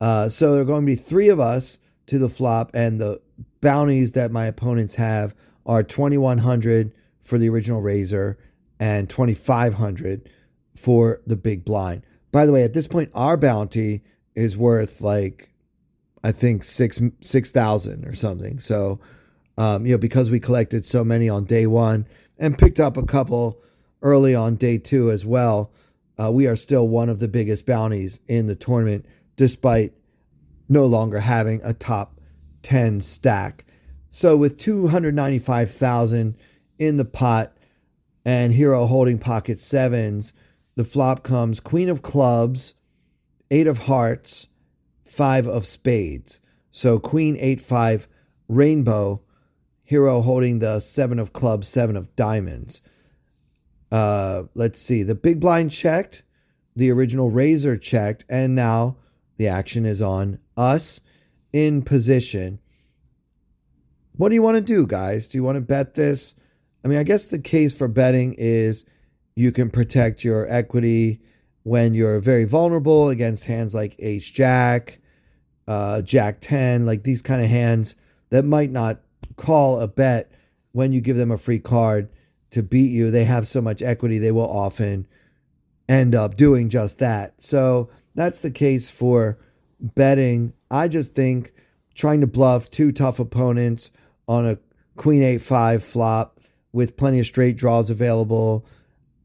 Uh, 0.00 0.28
so 0.28 0.52
there 0.52 0.62
are 0.62 0.66
going 0.66 0.82
to 0.82 0.86
be 0.86 0.96
three 0.96 1.28
of 1.28 1.40
us 1.40 1.78
to 2.06 2.18
the 2.18 2.28
flop, 2.28 2.70
and 2.74 3.00
the 3.00 3.20
bounties 3.60 4.12
that 4.12 4.30
my 4.30 4.46
opponents 4.46 4.94
have 4.96 5.34
are 5.66 5.82
2100 5.82 6.92
for 7.22 7.38
the 7.38 7.48
original 7.48 7.80
raiser 7.80 8.38
and 8.78 9.08
2500 9.10 10.28
for 10.74 11.20
the 11.26 11.36
big 11.36 11.64
blind. 11.64 12.02
By 12.32 12.46
the 12.46 12.52
way, 12.52 12.62
at 12.64 12.72
this 12.72 12.88
point, 12.88 13.10
our 13.14 13.36
bounty 13.36 14.02
is 14.34 14.56
worth 14.56 15.00
like 15.00 15.50
I 16.22 16.32
think 16.32 16.64
six 16.64 17.00
six 17.20 17.50
thousand 17.50 18.06
or 18.06 18.14
something. 18.14 18.58
So, 18.60 19.00
um, 19.58 19.86
you 19.86 19.92
know, 19.92 19.98
because 19.98 20.30
we 20.30 20.40
collected 20.40 20.84
so 20.84 21.04
many 21.04 21.28
on 21.28 21.44
day 21.44 21.66
one 21.66 22.06
and 22.40 22.58
picked 22.58 22.80
up 22.80 22.96
a 22.96 23.06
couple 23.06 23.62
early 24.02 24.34
on 24.34 24.56
day 24.56 24.78
two 24.78 25.12
as 25.12 25.24
well, 25.24 25.70
uh, 26.18 26.32
we 26.32 26.48
are 26.48 26.56
still 26.56 26.88
one 26.88 27.08
of 27.08 27.20
the 27.20 27.28
biggest 27.28 27.64
bounties 27.64 28.18
in 28.26 28.48
the 28.48 28.56
tournament, 28.56 29.06
despite 29.36 29.92
no 30.68 30.84
longer 30.86 31.20
having 31.20 31.60
a 31.62 31.72
top 31.72 32.20
ten 32.62 33.00
stack. 33.00 33.64
So, 34.08 34.36
with 34.36 34.58
two 34.58 34.88
hundred 34.88 35.14
ninety 35.14 35.38
five 35.38 35.70
thousand 35.70 36.36
in 36.80 36.96
the 36.96 37.04
pot 37.04 37.56
and 38.24 38.52
Hero 38.52 38.86
holding 38.86 39.18
pocket 39.18 39.60
sevens, 39.60 40.32
the 40.74 40.84
flop 40.84 41.22
comes 41.22 41.60
Queen 41.60 41.88
of 41.88 42.02
Clubs, 42.02 42.74
Eight 43.52 43.68
of 43.68 43.78
Hearts 43.78 44.48
five 45.10 45.46
of 45.46 45.66
spades. 45.66 46.40
So 46.70 46.98
queen, 47.00 47.36
eight, 47.40 47.60
five, 47.60 48.06
rainbow, 48.48 49.22
hero 49.90 50.20
holding 50.20 50.60
the 50.60 50.78
seven 50.78 51.18
of 51.18 51.32
clubs, 51.32 51.66
seven 51.66 51.96
of 51.96 52.14
diamonds. 52.14 52.80
Uh, 53.90 54.44
let's 54.54 54.80
see. 54.80 55.02
The 55.02 55.16
big 55.16 55.40
blind 55.40 55.72
checked, 55.72 56.22
the 56.76 56.92
original 56.92 57.28
raiser 57.28 57.76
checked, 57.76 58.24
and 58.28 58.54
now 58.54 58.98
the 59.36 59.48
action 59.48 59.84
is 59.84 60.00
on 60.00 60.38
us 60.56 61.00
in 61.52 61.82
position. 61.82 62.60
What 64.12 64.28
do 64.28 64.36
you 64.36 64.42
want 64.42 64.58
to 64.58 64.60
do, 64.60 64.86
guys? 64.86 65.26
Do 65.26 65.38
you 65.38 65.42
want 65.42 65.56
to 65.56 65.60
bet 65.60 65.94
this? 65.94 66.34
I 66.84 66.88
mean, 66.88 66.98
I 66.98 67.02
guess 67.02 67.28
the 67.28 67.40
case 67.40 67.74
for 67.74 67.88
betting 67.88 68.36
is 68.38 68.84
you 69.34 69.50
can 69.50 69.70
protect 69.70 70.22
your 70.22 70.48
equity 70.48 71.20
when 71.64 71.94
you're 71.94 72.20
very 72.20 72.44
vulnerable 72.44 73.08
against 73.08 73.46
hands 73.46 73.74
like 73.74 73.96
ace 73.98 74.30
jack, 74.30 75.00
uh, 75.66 76.00
jack 76.02 76.36
10, 76.40 76.86
like 76.86 77.02
these 77.02 77.22
kind 77.22 77.42
of 77.42 77.50
hands 77.50 77.96
that 78.28 78.44
might 78.44 78.70
not 78.70 79.00
call 79.40 79.80
a 79.80 79.88
bet 79.88 80.30
when 80.72 80.92
you 80.92 81.00
give 81.00 81.16
them 81.16 81.30
a 81.30 81.38
free 81.38 81.58
card 81.58 82.08
to 82.50 82.62
beat 82.62 82.92
you. 82.92 83.10
They 83.10 83.24
have 83.24 83.48
so 83.48 83.60
much 83.60 83.82
equity, 83.82 84.18
they 84.18 84.32
will 84.32 84.48
often 84.48 85.06
end 85.88 86.14
up 86.14 86.36
doing 86.36 86.68
just 86.68 86.98
that. 86.98 87.40
So 87.42 87.90
that's 88.14 88.40
the 88.40 88.50
case 88.50 88.88
for 88.88 89.38
betting. 89.80 90.52
I 90.70 90.88
just 90.88 91.14
think 91.14 91.52
trying 91.94 92.20
to 92.20 92.26
bluff 92.26 92.70
two 92.70 92.92
tough 92.92 93.18
opponents 93.18 93.90
on 94.28 94.46
a 94.46 94.58
queen 94.96 95.22
8 95.22 95.38
5 95.38 95.82
flop 95.82 96.40
with 96.72 96.96
plenty 96.96 97.18
of 97.18 97.26
straight 97.26 97.56
draws 97.56 97.90
available 97.90 98.64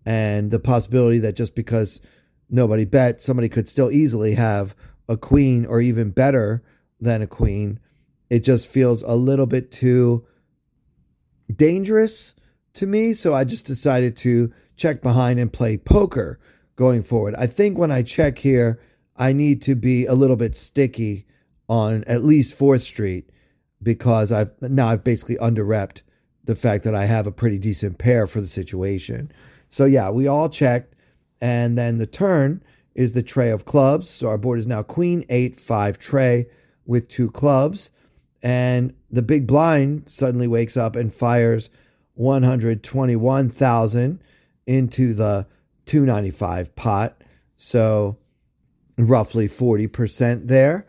and 0.06 0.51
the 0.51 0.60
possibility 0.60 1.19
that 1.19 1.36
just 1.36 1.56
because 1.56 1.99
nobody 2.49 2.86
bet, 2.86 3.21
somebody 3.21 3.49
could 3.49 3.67
still 3.67 3.91
easily 3.91 4.36
have 4.36 4.75
a 5.08 5.17
queen 5.17 5.65
or 5.65 5.82
even 5.82 6.10
better 6.10 6.63
than 6.99 7.21
a 7.21 7.28
queen. 7.28 7.80
It 8.29 8.39
just 8.39 8.67
feels 8.67 9.03
a 9.03 9.15
little 9.15 9.45
bit 9.45 9.71
too 9.71 10.25
dangerous 11.53 12.33
to 12.73 12.88
me. 12.88 13.13
So 13.13 13.33
I 13.33 13.43
just 13.43 13.65
decided 13.65 14.15
to 14.17 14.51
check 14.75 15.01
behind 15.01 15.39
and 15.39 15.51
play 15.51 15.77
poker 15.77 16.39
going 16.75 17.03
forward. 17.03 17.35
I 17.35 17.47
think 17.47 17.77
when 17.77 17.91
I 17.91 18.01
check 18.01 18.39
here, 18.39 18.79
I 19.15 19.31
need 19.31 19.61
to 19.63 19.75
be 19.75 20.05
a 20.05 20.13
little 20.13 20.35
bit 20.35 20.55
sticky 20.55 21.25
on 21.69 22.03
at 22.05 22.23
least 22.23 22.57
4th 22.57 22.81
Street 22.81 23.29
because 23.81 24.31
I've 24.31 24.51
now 24.61 24.89
I've 24.89 25.03
basically 25.03 25.38
underrepped 25.38 26.01
the 26.43 26.55
fact 26.55 26.83
that 26.83 26.95
I 26.95 27.05
have 27.05 27.27
a 27.27 27.31
pretty 27.31 27.57
decent 27.57 27.97
pair 27.97 28.27
for 28.27 28.41
the 28.41 28.47
situation. 28.47 29.31
So 29.69 29.85
yeah, 29.85 30.09
we 30.09 30.27
all 30.27 30.49
checked 30.49 30.95
and 31.41 31.77
then 31.77 31.97
the 31.97 32.07
turn 32.07 32.63
is 32.93 33.13
the 33.13 33.23
tray 33.23 33.49
of 33.51 33.65
clubs. 33.65 34.09
So 34.09 34.27
our 34.27 34.38
board 34.38 34.59
is 34.59 34.67
now 34.67 34.83
queen, 34.83 35.25
eight, 35.29 35.59
five 35.59 35.97
tray 35.97 36.47
with 36.85 37.07
two 37.07 37.31
clubs. 37.31 37.89
And 38.45 38.93
the 39.10 39.23
big 39.23 39.47
blind 39.47 40.08
suddenly 40.08 40.47
wakes 40.47 40.77
up 40.77 40.95
and 40.95 41.12
fires 41.12 41.71
121,000 42.13 44.21
into 44.67 45.13
the 45.15 45.47
295 45.86 46.75
pot. 46.75 47.19
So 47.55 48.19
roughly 48.99 49.47
40% 49.47 50.47
there. 50.47 50.86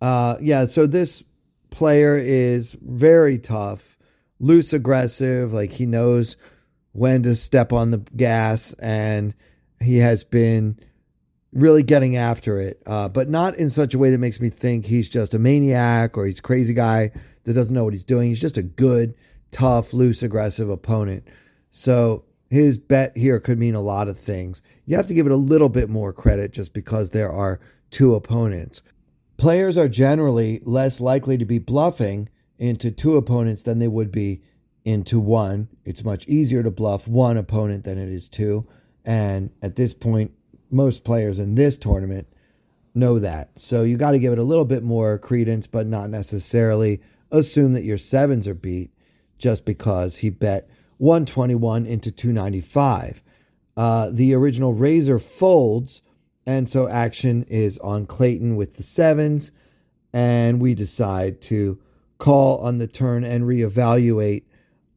Uh, 0.00 0.36
yeah, 0.40 0.66
so 0.66 0.86
this 0.86 1.24
player 1.70 2.16
is 2.16 2.76
very 2.80 3.36
tough, 3.36 3.98
loose 4.38 4.72
aggressive, 4.72 5.52
like 5.52 5.72
he 5.72 5.86
knows 5.86 6.36
when 6.92 7.24
to 7.24 7.34
step 7.34 7.72
on 7.72 7.90
the 7.90 7.98
gas 8.16 8.74
and 8.74 9.34
he 9.80 9.98
has 9.98 10.22
been 10.22 10.78
really 11.52 11.82
getting 11.82 12.16
after 12.16 12.60
it, 12.60 12.82
uh, 12.86 13.08
but 13.08 13.28
not 13.28 13.56
in 13.56 13.68
such 13.68 13.94
a 13.94 13.98
way 13.98 14.10
that 14.10 14.18
makes 14.18 14.40
me 14.40 14.48
think 14.48 14.86
he's 14.86 15.08
just 15.08 15.34
a 15.34 15.38
maniac 15.38 16.16
or 16.16 16.26
he's 16.26 16.40
crazy 16.40 16.74
guy 16.74 17.10
that 17.44 17.52
doesn't 17.52 17.74
know 17.74 17.84
what 17.84 17.92
he's 17.92 18.04
doing. 18.04 18.28
He's 18.28 18.40
just 18.40 18.56
a 18.56 18.62
good, 18.62 19.14
tough, 19.50 19.92
loose, 19.92 20.22
aggressive 20.22 20.70
opponent. 20.70 21.26
So 21.70 22.24
his 22.50 22.78
bet 22.78 23.16
here 23.16 23.40
could 23.40 23.58
mean 23.58 23.74
a 23.74 23.80
lot 23.80 24.08
of 24.08 24.18
things. 24.18 24.62
You 24.86 24.96
have 24.96 25.06
to 25.08 25.14
give 25.14 25.26
it 25.26 25.32
a 25.32 25.36
little 25.36 25.68
bit 25.68 25.88
more 25.88 26.12
credit 26.12 26.52
just 26.52 26.72
because 26.72 27.10
there 27.10 27.32
are 27.32 27.60
two 27.90 28.14
opponents. 28.14 28.82
Players 29.36 29.76
are 29.76 29.88
generally 29.88 30.60
less 30.64 31.00
likely 31.00 31.36
to 31.38 31.44
be 31.44 31.58
bluffing 31.58 32.28
into 32.58 32.90
two 32.90 33.16
opponents 33.16 33.62
than 33.62 33.78
they 33.78 33.88
would 33.88 34.12
be 34.12 34.42
into 34.84 35.18
one. 35.18 35.68
It's 35.84 36.04
much 36.04 36.26
easier 36.28 36.62
to 36.62 36.70
bluff 36.70 37.08
one 37.08 37.36
opponent 37.36 37.84
than 37.84 37.98
it 37.98 38.08
is 38.08 38.28
two. 38.28 38.66
And 39.04 39.50
at 39.62 39.76
this 39.76 39.94
point, 39.94 40.32
most 40.72 41.04
players 41.04 41.38
in 41.38 41.54
this 41.54 41.76
tournament 41.76 42.26
know 42.94 43.18
that. 43.18 43.58
So 43.58 43.82
you 43.82 43.96
got 43.96 44.12
to 44.12 44.18
give 44.18 44.32
it 44.32 44.38
a 44.38 44.44
little 44.44 44.64
bit 44.64 44.82
more 44.82 45.18
credence, 45.18 45.66
but 45.66 45.86
not 45.86 46.10
necessarily 46.10 47.00
assume 47.30 47.72
that 47.72 47.84
your 47.84 47.98
sevens 47.98 48.46
are 48.46 48.54
beat 48.54 48.90
just 49.38 49.64
because 49.64 50.18
he 50.18 50.30
bet 50.30 50.68
121 50.98 51.86
into 51.86 52.10
295. 52.10 53.22
Uh, 53.76 54.10
the 54.12 54.34
original 54.34 54.72
raiser 54.72 55.18
folds, 55.18 56.02
and 56.46 56.68
so 56.68 56.88
action 56.88 57.42
is 57.44 57.78
on 57.78 58.06
Clayton 58.06 58.56
with 58.56 58.76
the 58.76 58.82
sevens, 58.82 59.50
and 60.12 60.60
we 60.60 60.74
decide 60.74 61.40
to 61.42 61.80
call 62.18 62.58
on 62.58 62.78
the 62.78 62.86
turn 62.86 63.24
and 63.24 63.44
reevaluate 63.44 64.44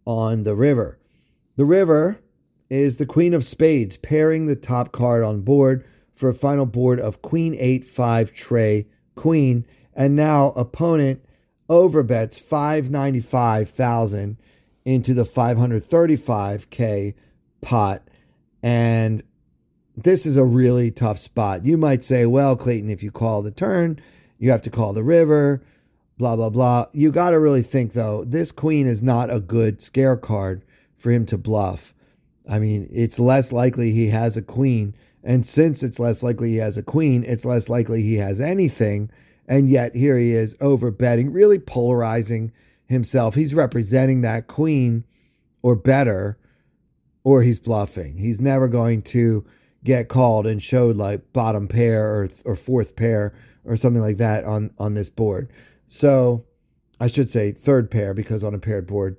on 0.06 0.44
the 0.44 0.56
river. 0.56 1.00
The 1.56 1.66
river 1.66 2.20
is 2.70 2.98
the 2.98 3.06
Queen 3.06 3.34
of 3.34 3.44
Spades, 3.44 3.98
pairing 3.98 4.46
the 4.46 4.56
top 4.56 4.92
card 4.92 5.24
on 5.24 5.42
board 5.42 5.86
for 6.14 6.30
a 6.30 6.34
final 6.34 6.66
board 6.66 7.00
of 7.00 7.22
Queen 7.22 7.56
8 7.58 7.86
5 7.86 8.34
Trey 8.34 8.88
Queen. 9.16 9.66
And 9.94 10.16
now 10.16 10.50
opponent 10.50 11.24
overbets 11.70 12.40
595,000 12.40 14.38
into 14.84 15.14
the 15.14 15.24
535k 15.24 17.14
pot. 17.62 18.08
And 18.62 19.24
this 19.96 20.26
is 20.26 20.38
a 20.38 20.46
really 20.46 20.92
tough 20.92 21.18
spot. 21.18 21.66
You 21.66 21.78
might 21.78 22.04
say, 22.04 22.26
well, 22.26 22.56
Clayton, 22.56 22.90
if 22.90 23.02
you 23.02 23.12
call 23.12 23.42
the 23.42 23.52
turn, 23.52 24.00
you 24.38 24.52
have 24.52 24.62
to 24.64 24.70
call 24.70 24.94
the 24.94 25.04
river, 25.04 25.64
blah, 26.18 26.36
blah, 26.36 26.50
blah. 26.50 26.88
You 26.92 27.12
got 27.12 27.32
to 27.32 27.40
really 27.40 27.64
think, 27.64 27.94
though, 27.94 28.24
this 28.24 28.52
queen 28.52 28.88
is 28.88 29.02
not 29.02 29.34
a 29.34 29.40
good 29.40 29.82
scare 29.82 30.18
card 30.18 30.64
for 30.98 31.12
him 31.12 31.26
to 31.28 31.38
bluff. 31.38 31.95
I 32.50 32.60
mean, 32.60 32.88
it's 32.92 33.20
less 33.20 33.52
likely 33.52 33.92
he 33.92 34.08
has 34.10 34.38
a 34.38 34.42
queen. 34.42 34.96
And 35.24 35.46
since 35.46 35.82
it's 35.82 36.00
less 36.00 36.22
likely 36.22 36.52
he 36.52 36.58
has 36.58 36.78
a 36.78 36.84
queen, 36.84 37.24
it's 37.26 37.46
less 37.46 37.70
likely 37.70 38.04
he 38.04 38.16
has 38.18 38.40
anything. 38.40 39.10
And 39.48 39.70
yet 39.70 39.96
here 39.96 40.18
he 40.18 40.34
is 40.34 40.56
over 40.62 40.92
betting, 40.92 41.32
really 41.32 41.60
polarizing 41.60 42.52
himself. 42.88 43.36
He's 43.36 43.54
representing 43.54 44.22
that 44.22 44.48
queen 44.48 45.06
or 45.62 45.76
better, 45.76 46.38
or 47.24 47.42
he's 47.42 47.60
bluffing. 47.60 48.18
He's 48.18 48.40
never 48.40 48.68
going 48.68 49.02
to 49.04 49.46
get 49.84 50.10
called 50.10 50.46
and 50.46 50.62
showed 50.62 50.96
like 50.96 51.34
bottom 51.34 51.68
pair 51.68 52.04
or, 52.04 52.30
or 52.44 52.56
fourth 52.56 52.96
pair 52.96 53.34
or 53.66 53.76
something 53.76 54.02
like 54.02 54.18
that 54.18 54.44
on, 54.44 54.72
on 54.78 54.94
this 54.94 55.10
board. 55.10 55.52
So 55.88 56.46
I 57.00 57.08
should 57.08 57.32
say 57.32 57.52
third 57.52 57.90
pair 57.90 58.14
because 58.14 58.44
on 58.44 58.54
a 58.54 58.60
paired 58.60 58.88
board, 58.88 59.18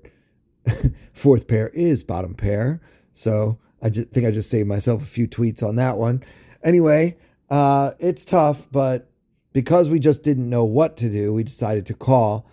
fourth 1.13 1.49
pair 1.49 1.69
is 1.69 2.05
bottom 2.05 2.35
pair. 2.35 2.81
So 3.17 3.59
I 3.83 3.91
just 3.91 4.11
think 4.11 4.27
I 4.27 4.31
just 4.31 4.51
saved 4.51 4.69
myself 4.69 5.03
a 5.03 5.07
few 5.07 5.27
tweets 5.27 5.63
on 5.63 5.77
that 5.77 5.97
one. 5.97 6.23
Anyway, 6.63 7.17
uh, 7.49 7.93
it's 7.99 8.25
tough, 8.25 8.69
but 8.71 9.11
because 9.53 9.89
we 9.89 9.99
just 9.99 10.23
didn't 10.23 10.51
know 10.51 10.65
what 10.65 10.97
to 10.99 11.09
do, 11.09 11.33
we 11.33 11.43
decided 11.43 11.87
to 11.87 11.95
call. 11.95 12.47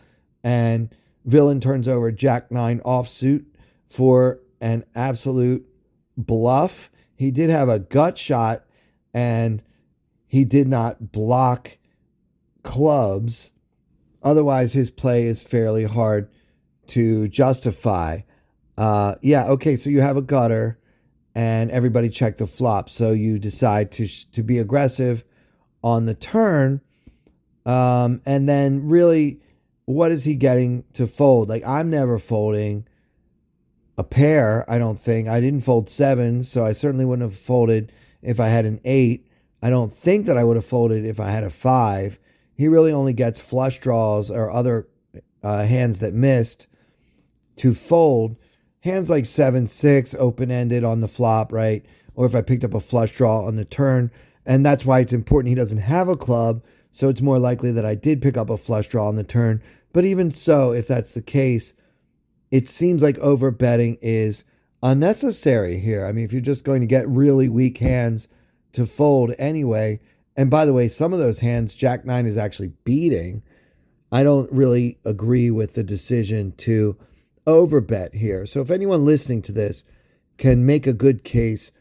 And 0.43 0.95
Villain 1.25 1.59
turns 1.59 1.87
over 1.87 2.11
Jack 2.11 2.51
9 2.51 2.79
offsuit 2.79 3.45
for 3.89 4.39
an 4.61 4.85
absolute 4.95 5.67
bluff. 6.15 6.89
He 7.15 7.31
did 7.31 7.49
have 7.49 7.69
a 7.69 7.79
gut 7.79 8.17
shot 8.17 8.63
and 9.13 9.63
he 10.27 10.45
did 10.45 10.67
not 10.67 11.11
block 11.11 11.77
clubs. 12.63 13.51
Otherwise, 14.21 14.73
his 14.73 14.89
play 14.89 15.25
is 15.25 15.43
fairly 15.43 15.83
hard 15.83 16.29
to 16.87 17.27
justify. 17.27 18.21
Uh, 18.77 19.15
yeah, 19.21 19.47
okay, 19.47 19.75
so 19.75 19.89
you 19.89 20.01
have 20.01 20.17
a 20.17 20.21
gutter 20.21 20.79
and 21.35 21.71
everybody 21.71 22.09
checked 22.09 22.37
the 22.37 22.47
flop. 22.47 22.89
So 22.89 23.11
you 23.11 23.39
decide 23.39 23.91
to, 23.93 24.07
to 24.31 24.43
be 24.43 24.59
aggressive 24.59 25.23
on 25.83 26.05
the 26.05 26.13
turn. 26.13 26.81
Um, 27.65 28.21
and 28.25 28.47
then 28.47 28.87
really, 28.87 29.39
what 29.85 30.11
is 30.11 30.23
he 30.23 30.35
getting 30.35 30.83
to 30.93 31.07
fold? 31.07 31.49
Like, 31.49 31.65
I'm 31.65 31.89
never 31.89 32.17
folding 32.19 32.87
a 33.97 34.03
pair, 34.03 34.69
I 34.69 34.77
don't 34.77 34.99
think. 34.99 35.27
I 35.27 35.39
didn't 35.39 35.61
fold 35.61 35.89
sevens, 35.89 36.49
so 36.49 36.65
I 36.65 36.73
certainly 36.73 37.05
wouldn't 37.05 37.29
have 37.29 37.39
folded 37.39 37.91
if 38.21 38.39
I 38.39 38.49
had 38.49 38.65
an 38.65 38.79
eight. 38.83 39.27
I 39.61 39.69
don't 39.69 39.93
think 39.93 40.25
that 40.25 40.37
I 40.37 40.43
would 40.43 40.57
have 40.57 40.65
folded 40.65 41.05
if 41.05 41.19
I 41.19 41.29
had 41.29 41.43
a 41.43 41.49
five. 41.49 42.19
He 42.55 42.67
really 42.67 42.91
only 42.91 43.13
gets 43.13 43.39
flush 43.39 43.79
draws 43.79 44.31
or 44.31 44.51
other 44.51 44.87
uh, 45.43 45.63
hands 45.63 45.99
that 45.99 46.13
missed 46.13 46.67
to 47.57 47.73
fold. 47.73 48.35
Hands 48.83 49.09
like 49.09 49.25
seven, 49.25 49.65
six, 49.67 50.13
open 50.15 50.51
ended 50.51 50.83
on 50.83 50.99
the 50.99 51.07
flop, 51.07 51.53
right? 51.53 51.85
Or 52.15 52.25
if 52.25 52.35
I 52.35 52.41
picked 52.41 52.65
up 52.65 52.73
a 52.73 52.81
flush 52.81 53.15
draw 53.15 53.45
on 53.45 53.55
the 53.55 53.63
turn. 53.63 54.11
And 54.45 54.65
that's 54.65 54.83
why 54.83 54.99
it's 54.99 55.13
important 55.13 55.47
he 55.47 55.55
doesn't 55.55 55.77
have 55.77 56.09
a 56.09 56.17
club. 56.17 56.61
So 56.91 57.07
it's 57.07 57.21
more 57.21 57.39
likely 57.39 57.71
that 57.71 57.85
I 57.85 57.95
did 57.95 58.21
pick 58.21 58.35
up 58.35 58.49
a 58.49 58.57
flush 58.57 58.89
draw 58.89 59.07
on 59.07 59.15
the 59.15 59.23
turn. 59.23 59.63
But 59.93 60.03
even 60.03 60.31
so, 60.31 60.73
if 60.73 60.85
that's 60.85 61.13
the 61.13 61.21
case, 61.21 61.73
it 62.51 62.67
seems 62.67 63.01
like 63.01 63.17
over 63.19 63.51
betting 63.51 63.97
is 64.01 64.43
unnecessary 64.81 65.79
here. 65.79 66.05
I 66.05 66.11
mean, 66.11 66.25
if 66.25 66.33
you're 66.33 66.41
just 66.41 66.65
going 66.65 66.81
to 66.81 66.87
get 66.87 67.07
really 67.07 67.47
weak 67.47 67.77
hands 67.77 68.27
to 68.73 68.85
fold 68.85 69.33
anyway, 69.37 70.01
and 70.35 70.49
by 70.49 70.65
the 70.65 70.73
way, 70.73 70.89
some 70.89 71.13
of 71.13 71.19
those 71.19 71.39
hands 71.39 71.73
Jack 71.73 72.03
Nine 72.03 72.25
is 72.25 72.37
actually 72.37 72.73
beating. 72.83 73.43
I 74.11 74.23
don't 74.23 74.51
really 74.51 74.99
agree 75.05 75.51
with 75.51 75.73
the 75.73 75.83
decision 75.83 76.51
to 76.57 76.97
overbet 77.45 78.13
here. 78.13 78.45
So 78.45 78.61
if 78.61 78.71
anyone 78.71 79.05
listening 79.05 79.41
to 79.43 79.51
this 79.51 79.83
can 80.37 80.65
make 80.65 80.87
a 80.87 80.93
good 80.93 81.23
case 81.23 81.71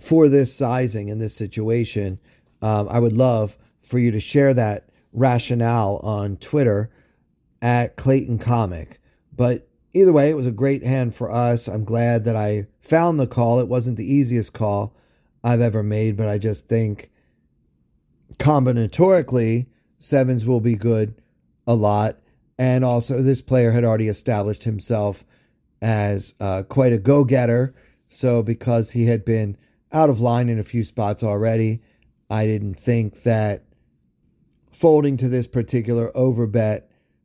for 0.00 0.28
this 0.28 0.54
sizing 0.54 1.08
in 1.08 1.18
this 1.18 1.34
situation, 1.34 2.18
um, 2.62 2.88
I 2.88 2.98
would 2.98 3.12
love 3.12 3.56
for 3.82 3.98
you 3.98 4.10
to 4.10 4.20
share 4.20 4.54
that 4.54 4.88
rationale 5.12 6.00
on 6.02 6.36
Twitter 6.36 6.90
at 7.62 7.96
Clayton 7.96 8.38
Comic. 8.38 9.00
But 9.34 9.68
either 9.92 10.12
way, 10.12 10.30
it 10.30 10.36
was 10.36 10.46
a 10.46 10.52
great 10.52 10.82
hand 10.82 11.14
for 11.14 11.30
us. 11.30 11.68
I'm 11.68 11.84
glad 11.84 12.24
that 12.24 12.36
I 12.36 12.66
found 12.80 13.18
the 13.18 13.26
call. 13.26 13.60
It 13.60 13.68
wasn't 13.68 13.96
the 13.96 14.12
easiest 14.12 14.52
call 14.52 14.94
I've 15.42 15.60
ever 15.60 15.82
made, 15.82 16.16
but 16.16 16.28
I 16.28 16.38
just 16.38 16.66
think 16.66 17.10
combinatorically, 18.38 19.66
sevens 19.98 20.44
will 20.44 20.60
be 20.60 20.74
good 20.74 21.20
a 21.66 21.74
lot. 21.74 22.18
And 22.58 22.84
also, 22.84 23.22
this 23.22 23.40
player 23.40 23.70
had 23.70 23.84
already 23.84 24.08
established 24.08 24.64
himself 24.64 25.24
as 25.80 26.34
uh, 26.40 26.64
quite 26.64 26.92
a 26.92 26.98
go 26.98 27.24
getter. 27.24 27.74
So, 28.08 28.42
because 28.42 28.90
he 28.92 29.06
had 29.06 29.24
been 29.24 29.56
out 29.92 30.10
of 30.10 30.20
line 30.20 30.48
in 30.48 30.58
a 30.58 30.64
few 30.64 30.82
spots 30.82 31.22
already, 31.22 31.80
I 32.28 32.46
didn't 32.46 32.74
think 32.74 33.22
that 33.22 33.64
folding 34.72 35.16
to 35.18 35.28
this 35.28 35.46
particular 35.46 36.10
overbet 36.14 36.82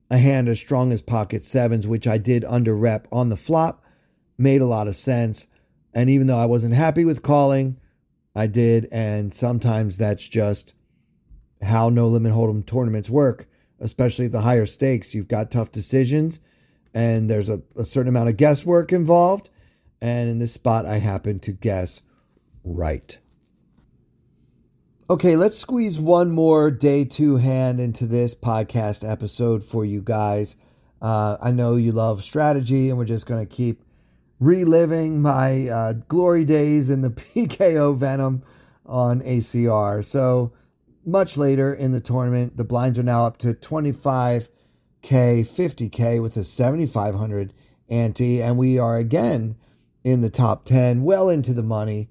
a 0.09 0.17
hand 0.17 0.47
as 0.47 0.59
strong 0.59 0.93
as 0.93 1.01
pocket 1.01 1.43
sevens, 1.43 1.87
which 1.87 2.07
I 2.07 2.17
did 2.19 2.45
under 2.45 2.75
rep 2.75 3.07
on 3.11 3.29
the 3.29 3.35
flop, 3.35 3.83
made 4.37 4.61
a 4.61 4.65
lot 4.65 4.87
of 4.87 4.95
sense. 4.95 5.47
And 5.93 6.09
even 6.09 6.27
though 6.27 6.37
I 6.37 6.45
wasn't 6.45 6.75
happy 6.75 7.05
with 7.05 7.23
calling, 7.23 7.79
I 8.35 8.47
did. 8.47 8.87
And 8.91 9.33
sometimes 9.33 9.97
that's 9.97 10.27
just 10.27 10.73
how 11.61 11.89
no 11.89 12.07
limit 12.07 12.33
hold'em 12.33 12.65
tournaments 12.65 13.09
work 13.09 13.47
especially 13.83 14.27
the 14.27 14.41
higher 14.41 14.65
stakes. 14.65 15.13
You've 15.13 15.27
got 15.27 15.51
tough 15.51 15.71
decisions 15.71 16.39
and 16.93 17.29
there's 17.29 17.49
a, 17.49 17.61
a 17.75 17.85
certain 17.85 18.09
amount 18.09 18.29
of 18.29 18.37
guesswork 18.37 18.91
involved. 18.91 19.49
And 20.01 20.29
in 20.29 20.39
this 20.39 20.53
spot, 20.53 20.85
I 20.85 20.99
happen 20.99 21.39
to 21.39 21.51
guess 21.51 22.01
right. 22.63 23.17
Okay, 25.09 25.35
let's 25.35 25.57
squeeze 25.57 25.99
one 25.99 26.31
more 26.31 26.71
day 26.71 27.03
two 27.03 27.37
hand 27.37 27.79
into 27.79 28.05
this 28.05 28.33
podcast 28.33 29.09
episode 29.09 29.63
for 29.63 29.83
you 29.83 30.01
guys. 30.01 30.55
Uh, 31.01 31.37
I 31.41 31.51
know 31.51 31.75
you 31.75 31.91
love 31.91 32.23
strategy, 32.23 32.89
and 32.89 32.97
we're 32.97 33.05
just 33.05 33.25
going 33.25 33.45
to 33.45 33.55
keep 33.55 33.83
reliving 34.39 35.21
my 35.21 35.67
uh, 35.67 35.93
glory 36.07 36.45
days 36.45 36.89
in 36.89 37.01
the 37.01 37.09
PKO 37.09 37.97
Venom 37.97 38.43
on 38.85 39.21
ACR. 39.21 40.03
So 40.03 40.53
much 41.05 41.37
later 41.37 41.73
in 41.73 41.91
the 41.91 42.01
tournament. 42.01 42.57
The 42.57 42.63
blinds 42.63 42.97
are 42.97 43.03
now 43.03 43.25
up 43.25 43.37
to 43.39 43.53
25K, 43.53 44.47
50K 45.01 46.21
with 46.21 46.37
a 46.37 46.43
7,500 46.43 47.53
ante. 47.89 48.41
And 48.41 48.57
we 48.57 48.77
are 48.77 48.97
again 48.97 49.55
in 50.03 50.21
the 50.21 50.29
top 50.29 50.65
10, 50.65 51.03
well 51.03 51.29
into 51.29 51.53
the 51.53 51.63
money. 51.63 52.09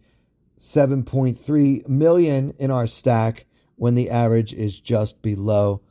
7.3 0.59 1.89
million 1.89 2.55
in 2.59 2.71
our 2.71 2.87
stack 2.87 3.47
when 3.77 3.97
the 3.97 4.11
average 4.11 4.53
is 4.53 4.79
just 4.79 5.21
below 5.21 5.83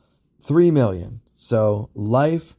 3 0.42 0.70
million. 0.70 1.20
So 1.36 1.90
life 1.94 2.56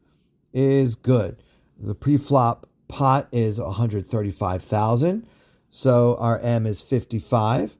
is 0.53 0.95
good. 0.95 1.41
The 1.79 1.95
pre-flop 1.95 2.69
pot 2.87 3.27
is 3.31 3.59
135,000. 3.59 5.25
So 5.71 6.15
our 6.17 6.37
M 6.39 6.67
is 6.67 6.81
55 6.83 7.75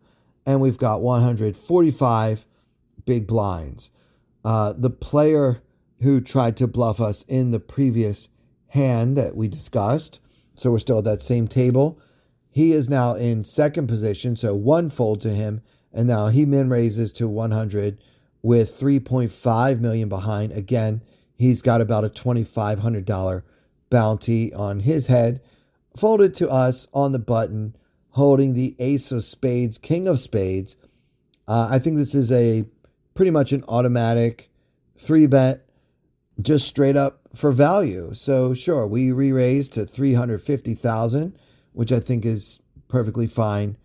and 0.45 0.59
we've 0.59 0.77
got 0.77 1.01
145 1.01 2.45
big 3.05 3.27
blinds. 3.27 3.89
Uh, 4.43 4.73
the 4.73 4.89
player 4.89 5.61
who 6.01 6.19
tried 6.19 6.57
to 6.57 6.67
bluff 6.67 6.99
us 6.99 7.23
in 7.27 7.51
the 7.51 7.59
previous 7.59 8.27
hand 8.67 9.17
that 9.17 9.35
we 9.35 9.47
discussed, 9.47 10.19
so 10.55 10.71
we're 10.71 10.79
still 10.79 10.99
at 10.99 11.03
that 11.05 11.23
same 11.23 11.47
table. 11.47 11.99
He 12.49 12.73
is 12.73 12.89
now 12.89 13.15
in 13.15 13.43
second 13.43 13.87
position, 13.87 14.35
so 14.35 14.53
one 14.53 14.89
fold 14.89 15.21
to 15.21 15.29
him, 15.29 15.61
and 15.91 16.07
now 16.07 16.27
he 16.27 16.45
min 16.45 16.69
raises 16.69 17.13
to 17.13 17.27
100 17.27 17.97
with 18.41 18.79
3.5 18.79 19.79
million 19.79 20.09
behind. 20.09 20.51
Again, 20.51 21.01
he's 21.35 21.61
got 21.61 21.81
about 21.81 22.03
a 22.03 22.09
$2,500 22.09 23.43
bounty 23.89 24.53
on 24.53 24.81
his 24.81 25.07
head, 25.07 25.41
folded 25.95 26.35
to 26.35 26.49
us 26.49 26.87
on 26.93 27.11
the 27.11 27.19
button, 27.19 27.75
holding 28.09 28.53
the 28.53 28.75
ace 28.79 29.11
of 29.11 29.23
spades, 29.23 29.77
king 29.77 30.07
of 30.07 30.19
spades. 30.19 30.75
Uh, 31.47 31.67
I 31.71 31.79
think 31.79 31.95
this 31.95 32.13
is 32.13 32.31
a 32.31 32.65
pretty 33.13 33.31
much 33.31 33.51
an 33.51 33.63
automatic 33.67 34.49
three 34.97 35.27
bet, 35.27 35.65
just 36.41 36.67
straight 36.67 36.97
up 36.97 37.21
for 37.35 37.51
value. 37.51 38.13
So 38.13 38.53
sure, 38.53 38.87
we 38.87 39.11
re-raised 39.11 39.73
to 39.73 39.85
350,000, 39.85 41.37
which 41.73 41.91
I 41.91 41.99
think 41.99 42.25
is 42.25 42.59
perfectly 42.87 43.27
fine 43.27 43.77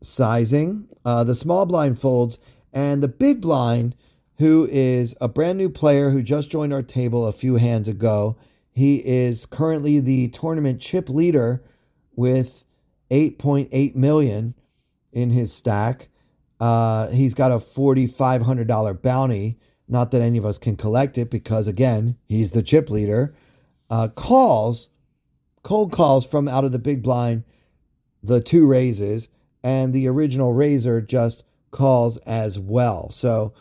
sizing. 0.00 0.88
Uh, 1.04 1.24
the 1.24 1.34
small 1.34 1.66
blind 1.66 1.98
folds 1.98 2.38
and 2.72 3.02
the 3.02 3.08
big 3.08 3.40
blind, 3.40 3.94
who 4.38 4.68
is 4.70 5.14
a 5.20 5.28
brand 5.28 5.58
new 5.58 5.68
player 5.68 6.10
who 6.10 6.22
just 6.22 6.50
joined 6.50 6.72
our 6.72 6.82
table 6.82 7.26
a 7.26 7.32
few 7.32 7.56
hands 7.56 7.88
ago. 7.88 8.36
He 8.72 8.96
is 9.06 9.44
currently 9.44 10.00
the 10.00 10.28
tournament 10.28 10.80
chip 10.80 11.08
leader 11.08 11.62
with 12.14 12.64
8.8 13.10 13.94
million 13.94 14.54
in 15.12 15.30
his 15.30 15.52
stack. 15.52 16.08
Uh, 16.60 17.08
he's 17.08 17.34
got 17.34 17.50
a 17.50 17.56
$4,500 17.56 19.02
bounty. 19.02 19.58
Not 19.88 20.10
that 20.10 20.22
any 20.22 20.38
of 20.38 20.44
us 20.44 20.58
can 20.58 20.76
collect 20.76 21.18
it 21.18 21.30
because, 21.30 21.66
again, 21.66 22.16
he's 22.26 22.52
the 22.52 22.62
chip 22.62 22.90
leader. 22.90 23.34
Uh, 23.88 24.08
calls, 24.08 24.88
cold 25.62 25.90
calls 25.90 26.26
from 26.26 26.46
out 26.46 26.64
of 26.64 26.72
the 26.72 26.78
big 26.78 27.02
blind, 27.02 27.44
the 28.22 28.40
two 28.40 28.66
raises, 28.66 29.28
and 29.64 29.92
the 29.92 30.06
original 30.06 30.52
raiser 30.52 31.00
just 31.00 31.42
calls 31.70 32.18
as 32.18 32.58
well. 32.58 33.10
So 33.10 33.54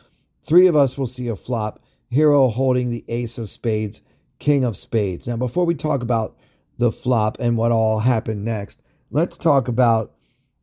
three 0.43 0.67
of 0.67 0.75
us 0.75 0.97
will 0.97 1.07
see 1.07 1.27
a 1.29 1.35
flop. 1.35 1.81
Hero 2.09 2.49
holding 2.49 2.89
the 2.89 3.05
ace 3.07 3.38
of 3.38 3.49
spades, 3.49 4.01
king 4.39 4.63
of 4.63 4.75
spades. 4.75 5.27
Now, 5.27 5.38
before 5.38 5.65
we 5.65 5.75
talk 5.75 6.01
about 6.01 6.38
the 6.77 6.91
flop 6.91 7.38
and 7.39 7.55
what 7.55 7.71
all 7.71 7.99
happened 7.99 8.43
next, 8.43 8.81
let's 9.12 9.38
talk 9.38 9.67
about 9.67 10.13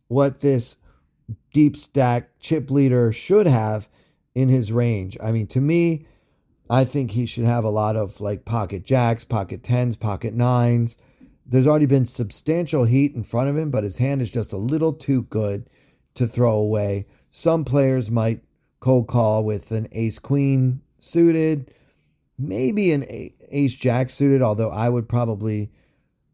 what 0.09 0.41
this 0.41 0.77
deep 1.53 1.77
stack 1.77 2.39
chip 2.41 2.71
leader 2.71 3.13
should 3.13 3.47
have 3.47 3.89
in 4.35 4.49
his 4.49 4.73
range. 4.73 5.17
I 5.23 5.33
mean, 5.33 5.47
to 5.49 5.61
me, 5.61 6.07
I 6.69 6.85
think 6.85 7.13
he 7.13 7.27
should 7.27 7.45
have 7.45 7.65
a 7.65 7.71
lot 7.71 7.97
of 7.97 8.21
like 8.21 8.45
pocket 8.45 8.85
jacks, 8.85 9.25
pocket 9.25 9.63
tens, 9.63 9.97
pocket 9.97 10.35
nines. 10.35 10.97
There's 11.47 11.67
already 11.67 11.87
been 11.87 12.07
substantial 12.07 12.85
heat 12.85 13.15
in 13.15 13.23
front 13.23 13.49
of 13.49 13.57
him, 13.57 13.71
but 13.71 13.85
his 13.85 13.99
hand 13.99 14.21
is 14.21 14.31
just 14.31 14.53
a 14.53 14.57
little 14.57 14.93
too 14.93 15.23
good 15.23 15.71
to 16.15 16.27
throw 16.27 16.55
away. 16.55 17.07
Some 17.31 17.65
players 17.65 18.11
might 18.11 18.43
cold 18.81 19.07
call 19.07 19.45
with 19.45 19.71
an 19.71 19.89
ace 19.93 20.19
queen 20.19 20.81
suited. 20.99 21.73
maybe 22.39 22.93
an 22.93 23.05
ace 23.49 23.75
jack 23.75 24.11
suited, 24.11 24.43
although 24.43 24.71
I 24.71 24.89
would 24.89 25.09
probably 25.09 25.71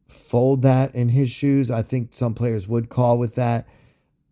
fold 0.09 0.63
that 0.63 0.95
in 0.95 1.11
his 1.11 1.31
shoes. 1.31 1.71
I 1.71 1.83
think 1.83 2.11
some 2.13 2.35
players 2.35 2.69
would 2.69 2.89
call 2.89 3.19
with 3.19 3.35
that, 3.37 3.67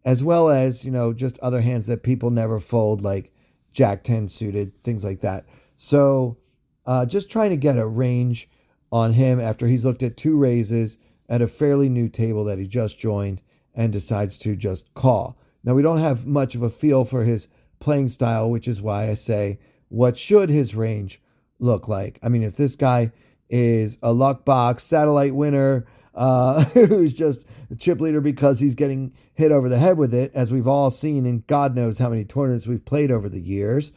as 0.05 0.23
well 0.25 0.49
as, 0.49 0.85
you 0.85 0.91
know, 0.91 1.13
just 1.13 1.39
other 1.41 1.61
hands 1.61 1.87
that 1.87 2.03
people 2.03 2.31
never 2.31 2.59
fold, 2.59 3.03
like 3.03 3.33
jack 3.73 4.03
10 4.03 4.29
suited, 4.29 4.81
things 4.83 5.05
like 5.05 5.21
that. 5.21 5.45
So 5.77 6.39
uh, 6.87 7.07
just 7.07 7.31
trying 7.31 7.51
to 7.51 7.57
get 7.57 7.79
a 7.79 7.87
range 7.87 8.49
on 8.91 9.13
him 9.13 9.39
after 9.39 9.67
he's 9.67 9.85
looked 9.85 10.03
at 10.03 10.17
two 10.17 10.37
raises 10.37 10.99
at 11.29 11.43
a 11.43 11.47
fairly 11.47 11.89
new 11.89 12.09
table 12.09 12.45
that 12.45 12.59
he 12.59 12.67
just 12.67 12.99
joined 12.99 13.41
and 13.75 13.93
decides 13.93 14.37
to 14.39 14.57
just 14.57 14.93
call. 14.95 15.39
Now, 15.63 15.75
we 15.75 15.83
don't 15.83 15.99
have 15.99 16.27
much 16.27 16.55
of 16.55 16.63
a 16.63 16.71
feel 16.71 17.05
for 17.05 17.25
his 17.25 17.47
playing 17.79 18.09
style, 18.09 18.51
which 18.51 18.67
is 18.67 18.83
why 18.83 19.09
I 19.09 19.15
say, 19.15 19.59
what 19.89 20.17
should 20.17 20.49
his 20.49 20.75
range 20.75 21.21
look 21.59 21.87
like? 21.87 22.19
I 22.23 22.29
mean, 22.29 22.43
if 22.43 22.57
this 22.57 22.77
guy 22.77 23.13
is 23.49 23.99
a 24.03 24.13
luck 24.13 24.45
box 24.45 24.85
satellite 24.85 25.35
winner 25.35 25.87
uh, 26.15 26.65
who's 26.75 27.15
just 27.15 27.47
a 27.71 27.77
chip 27.77 28.01
leader 28.01 28.21
because 28.21 28.61
he's 28.61 28.75
getting 28.75 29.13
hit 29.35 29.53
over 29.53 29.69
the 29.69 29.79
head 29.79 29.97
with 29.97 30.13
it, 30.13 30.33
as 30.35 30.51
we've 30.51 30.67
all 30.67 30.91
seen 30.91 31.25
in 31.25 31.45
God 31.47 31.75
knows 31.75 31.99
how 31.99 32.09
many 32.09 32.25
tournaments 32.25 32.67
we've 32.67 32.85
played 32.85 33.11
over 33.11 33.29
the 33.29 33.41
years, 33.41 33.93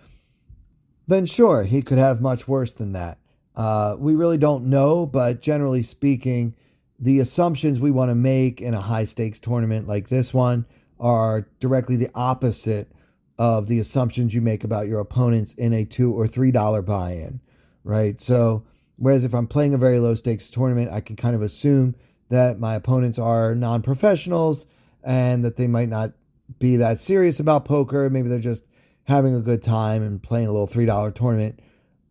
then 1.07 1.25
sure, 1.25 1.63
he 1.63 1.81
could 1.81 1.97
have 1.97 2.21
much 2.21 2.47
worse 2.47 2.73
than 2.73 2.93
that. 2.93 3.17
Uh, 3.55 3.95
we 3.99 4.15
really 4.15 4.37
don't 4.37 4.65
know, 4.65 5.05
but 5.05 5.41
generally 5.41 5.83
speaking, 5.83 6.55
the 6.99 7.19
assumptions 7.19 7.79
we 7.79 7.91
want 7.91 8.09
to 8.09 8.15
make 8.15 8.61
in 8.61 8.73
a 8.73 8.81
high 8.81 9.03
stakes 9.03 9.39
tournament 9.39 9.87
like 9.87 10.09
this 10.09 10.33
one 10.33 10.65
are 10.99 11.47
directly 11.59 11.95
the 11.95 12.09
opposite 12.15 12.91
of 13.37 13.67
the 13.67 13.79
assumptions 13.79 14.33
you 14.33 14.41
make 14.41 14.63
about 14.63 14.87
your 14.87 14.99
opponents 14.99 15.53
in 15.53 15.73
a 15.73 15.83
two 15.83 16.13
or 16.13 16.27
three 16.27 16.51
dollar 16.51 16.81
buy 16.81 17.11
in, 17.11 17.41
right? 17.83 18.21
So, 18.21 18.63
whereas 18.95 19.23
if 19.23 19.33
I'm 19.33 19.47
playing 19.47 19.73
a 19.73 19.77
very 19.77 19.99
low 19.99 20.15
stakes 20.15 20.49
tournament, 20.49 20.91
I 20.91 21.01
can 21.01 21.15
kind 21.15 21.35
of 21.35 21.41
assume 21.41 21.95
that 22.29 22.59
my 22.59 22.75
opponents 22.75 23.19
are 23.19 23.55
non 23.55 23.81
professionals 23.81 24.65
and 25.03 25.43
that 25.43 25.55
they 25.55 25.67
might 25.67 25.89
not 25.89 26.13
be 26.59 26.77
that 26.77 26.99
serious 26.99 27.39
about 27.39 27.65
poker. 27.65 28.09
Maybe 28.09 28.29
they're 28.29 28.39
just 28.39 28.67
having 29.05 29.35
a 29.35 29.41
good 29.41 29.61
time 29.61 30.01
and 30.01 30.21
playing 30.21 30.47
a 30.47 30.51
little 30.51 30.67
$3 30.67 31.13
tournament 31.13 31.59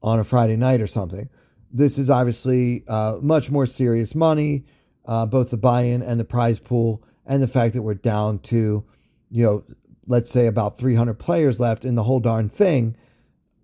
on 0.03 0.19
a 0.19 0.25
Friday 0.25 0.57
night 0.57 0.81
or 0.81 0.87
something. 0.87 1.29
This 1.73 1.97
is 1.97 2.11
obviously 2.11 2.85
uh, 2.87 3.19
much 3.23 3.51
more 3.51 3.67
serious 3.67 4.15
money, 4.15 4.65
uh, 5.07 5.25
both 5.27 5.51
the 5.51 5.57
buy 5.57 5.83
in 5.83 6.03
and 6.03 6.21
the 6.21 6.25
prize 6.25 6.59
pool, 6.59 7.03
and 7.25 7.43
the 7.43 7.49
fact 7.49 7.75
that 7.75 7.83
we're 7.83 7.95
down 7.95 8.41
to, 8.41 8.85
you 9.31 9.45
know, 9.45 9.65
let's 10.07 10.31
say 10.31 10.47
about 10.47 10.79
300 10.79 11.15
players 11.15 11.61
left 11.61 11.85
in 11.85 11.95
the 11.95 12.03
whole 12.03 12.21
darn 12.21 12.49
thing. 12.49 12.97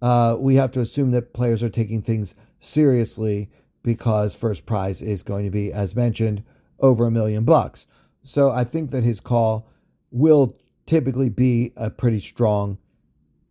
Uh, 0.01 0.37
we 0.39 0.55
have 0.55 0.71
to 0.71 0.81
assume 0.81 1.11
that 1.11 1.35
players 1.35 1.63
are 1.63 1.69
taking 1.69 2.01
things 2.01 2.35
seriously 2.61 3.51
because 3.83 4.35
first 4.35 4.67
prize 4.67 5.03
is 5.03 5.23
going 5.23 5.45
to 5.45 5.51
be, 5.51 5.73
as 5.73 5.97
mentioned, 5.97 6.43
over 6.81 7.07
a 7.07 7.11
million 7.11 7.45
bucks. 7.45 7.87
So 8.23 8.51
I 8.51 8.65
think 8.65 8.91
that 8.91 9.05
his 9.05 9.21
call 9.21 9.69
will 10.11 10.57
typically 10.87 11.29
be 11.29 11.73
a 11.77 11.91
pretty 11.91 12.21
strong 12.21 12.79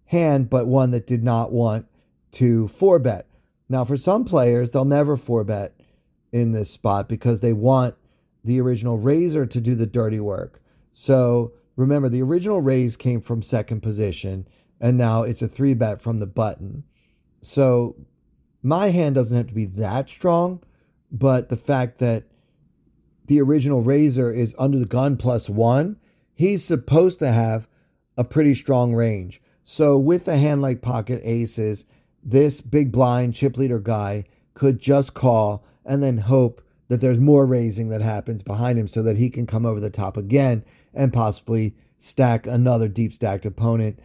hand, 0.05 0.49
but 0.49 0.67
one 0.67 0.91
that 0.91 1.07
did 1.07 1.23
not 1.23 1.51
want 1.51 1.85
to 2.31 2.67
four 2.67 2.99
bet. 2.99 3.27
Now, 3.69 3.83
for 3.85 3.97
some 3.97 4.25
players, 4.25 4.71
they'll 4.71 4.85
never 4.85 5.17
four 5.17 5.43
bet 5.43 5.79
in 6.31 6.51
this 6.51 6.69
spot 6.69 7.09
because 7.09 7.39
they 7.39 7.53
want 7.53 7.95
the 8.43 8.61
original 8.61 8.97
raiser 8.97 9.45
to 9.45 9.61
do 9.61 9.75
the 9.75 9.85
dirty 9.85 10.19
work. 10.19 10.61
So 10.93 11.53
remember, 11.75 12.09
the 12.09 12.21
original 12.21 12.61
raise 12.61 12.95
came 12.95 13.21
from 13.21 13.41
second 13.41 13.81
position, 13.81 14.47
and 14.79 14.97
now 14.97 15.23
it's 15.23 15.41
a 15.41 15.47
three 15.47 15.73
bet 15.73 16.01
from 16.01 16.19
the 16.19 16.27
button. 16.27 16.83
So 17.41 17.95
my 18.67 18.89
hand 18.89 19.15
doesn't 19.15 19.37
have 19.37 19.47
to 19.47 19.53
be 19.53 19.65
that 19.65 20.09
strong, 20.09 20.61
but 21.11 21.49
the 21.49 21.55
fact 21.55 21.99
that 21.99 22.25
the 23.27 23.41
original 23.41 23.81
raiser 23.81 24.31
is 24.31 24.55
under 24.59 24.77
the 24.77 24.85
gun 24.85 25.17
plus 25.17 25.49
one, 25.49 25.97
he's 26.33 26.63
supposed 26.63 27.19
to 27.19 27.31
have 27.31 27.67
a 28.17 28.23
pretty 28.23 28.53
strong 28.53 28.93
range. 28.93 29.41
So 29.63 29.97
with 29.97 30.27
a 30.27 30.37
hand 30.37 30.61
like 30.61 30.81
pocket 30.81 31.21
aces, 31.23 31.85
this 32.23 32.61
big 32.61 32.91
blind 32.91 33.35
chip 33.35 33.57
leader 33.57 33.79
guy 33.79 34.25
could 34.53 34.79
just 34.79 35.13
call 35.13 35.65
and 35.85 36.03
then 36.03 36.17
hope 36.17 36.61
that 36.89 36.99
there's 36.99 37.19
more 37.19 37.45
raising 37.45 37.89
that 37.89 38.01
happens 38.01 38.43
behind 38.43 38.79
him 38.79 38.87
so 38.87 39.01
that 39.03 39.17
he 39.17 39.29
can 39.29 39.45
come 39.45 39.65
over 39.65 39.79
the 39.79 39.89
top 39.89 40.17
again 40.17 40.63
and 40.93 41.13
possibly 41.13 41.75
stack 41.97 42.47
another 42.47 42.87
deep 42.87 43.13
stacked 43.13 43.45
opponent, 43.45 43.99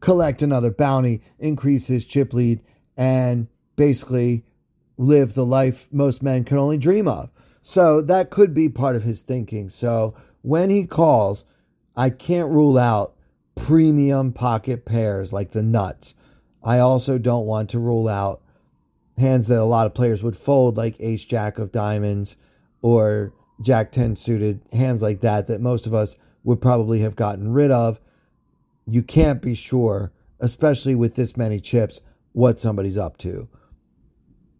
collect 0.00 0.42
another 0.42 0.70
bounty, 0.70 1.22
increase 1.38 1.86
his 1.86 2.04
chip 2.04 2.32
lead, 2.32 2.60
and 2.96 3.48
basically 3.76 4.44
live 4.96 5.34
the 5.34 5.46
life 5.46 5.88
most 5.92 6.22
men 6.22 6.44
can 6.44 6.58
only 6.58 6.78
dream 6.78 7.08
of. 7.08 7.30
So 7.62 8.00
that 8.02 8.30
could 8.30 8.54
be 8.54 8.68
part 8.68 8.94
of 8.96 9.04
his 9.04 9.22
thinking. 9.22 9.68
So 9.68 10.14
when 10.42 10.70
he 10.70 10.86
calls, 10.86 11.44
I 11.96 12.10
can't 12.10 12.50
rule 12.50 12.78
out 12.78 13.14
premium 13.54 14.32
pocket 14.32 14.84
pairs 14.84 15.32
like 15.32 15.50
the 15.50 15.62
nuts. 15.62 16.14
I 16.62 16.78
also 16.78 17.18
don't 17.18 17.46
want 17.46 17.70
to 17.70 17.78
rule 17.78 18.08
out 18.08 18.42
hands 19.16 19.48
that 19.48 19.60
a 19.60 19.64
lot 19.64 19.86
of 19.86 19.94
players 19.94 20.22
would 20.22 20.36
fold, 20.36 20.76
like 20.76 20.96
ace 21.00 21.24
jack 21.24 21.58
of 21.58 21.72
diamonds 21.72 22.36
or 22.82 23.32
jack 23.62 23.92
10 23.92 24.16
suited, 24.16 24.60
hands 24.72 25.02
like 25.02 25.20
that, 25.20 25.46
that 25.46 25.60
most 25.60 25.86
of 25.86 25.94
us 25.94 26.16
would 26.42 26.60
probably 26.60 27.00
have 27.00 27.16
gotten 27.16 27.52
rid 27.52 27.70
of. 27.70 28.00
You 28.86 29.02
can't 29.02 29.40
be 29.40 29.54
sure, 29.54 30.12
especially 30.40 30.94
with 30.94 31.14
this 31.14 31.36
many 31.36 31.60
chips, 31.60 32.00
what 32.32 32.60
somebody's 32.60 32.98
up 32.98 33.16
to. 33.18 33.48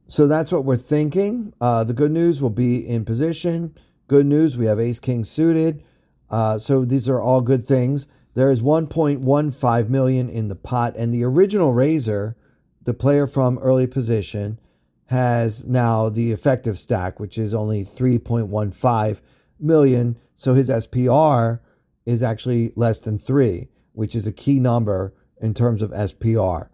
So 0.06 0.26
that's 0.26 0.52
what 0.52 0.64
we're 0.64 0.76
thinking. 0.76 1.54
Uh, 1.60 1.84
the 1.84 1.94
good 1.94 2.12
news 2.12 2.42
will 2.42 2.50
be 2.50 2.86
in 2.86 3.04
position. 3.04 3.74
Good 4.06 4.26
news, 4.26 4.56
we 4.56 4.66
have 4.66 4.78
ace 4.78 5.00
king 5.00 5.24
suited. 5.24 5.82
Uh, 6.30 6.58
so 6.58 6.84
these 6.84 7.08
are 7.08 7.20
all 7.20 7.40
good 7.40 7.66
things. 7.66 8.06
There 8.34 8.50
is 8.50 8.60
1.15 8.60 9.88
million 9.88 10.28
in 10.28 10.48
the 10.48 10.56
pot, 10.56 10.94
and 10.96 11.14
the 11.14 11.24
original 11.24 11.72
raiser, 11.72 12.36
the 12.82 12.94
player 12.94 13.26
from 13.26 13.58
early 13.58 13.86
position, 13.86 14.58
has 15.06 15.64
now 15.64 16.08
the 16.08 16.32
effective 16.32 16.78
stack, 16.78 17.20
which 17.20 17.38
is 17.38 17.54
only 17.54 17.84
3.15 17.84 19.20
million. 19.60 20.18
So 20.34 20.54
his 20.54 20.68
SPR 20.68 21.60
is 22.04 22.22
actually 22.22 22.72
less 22.74 22.98
than 22.98 23.18
three, 23.18 23.68
which 23.92 24.14
is 24.14 24.26
a 24.26 24.32
key 24.32 24.60
number 24.60 25.14
in 25.40 25.54
terms 25.54 25.80
of 25.80 25.90
SPR. 25.90 26.68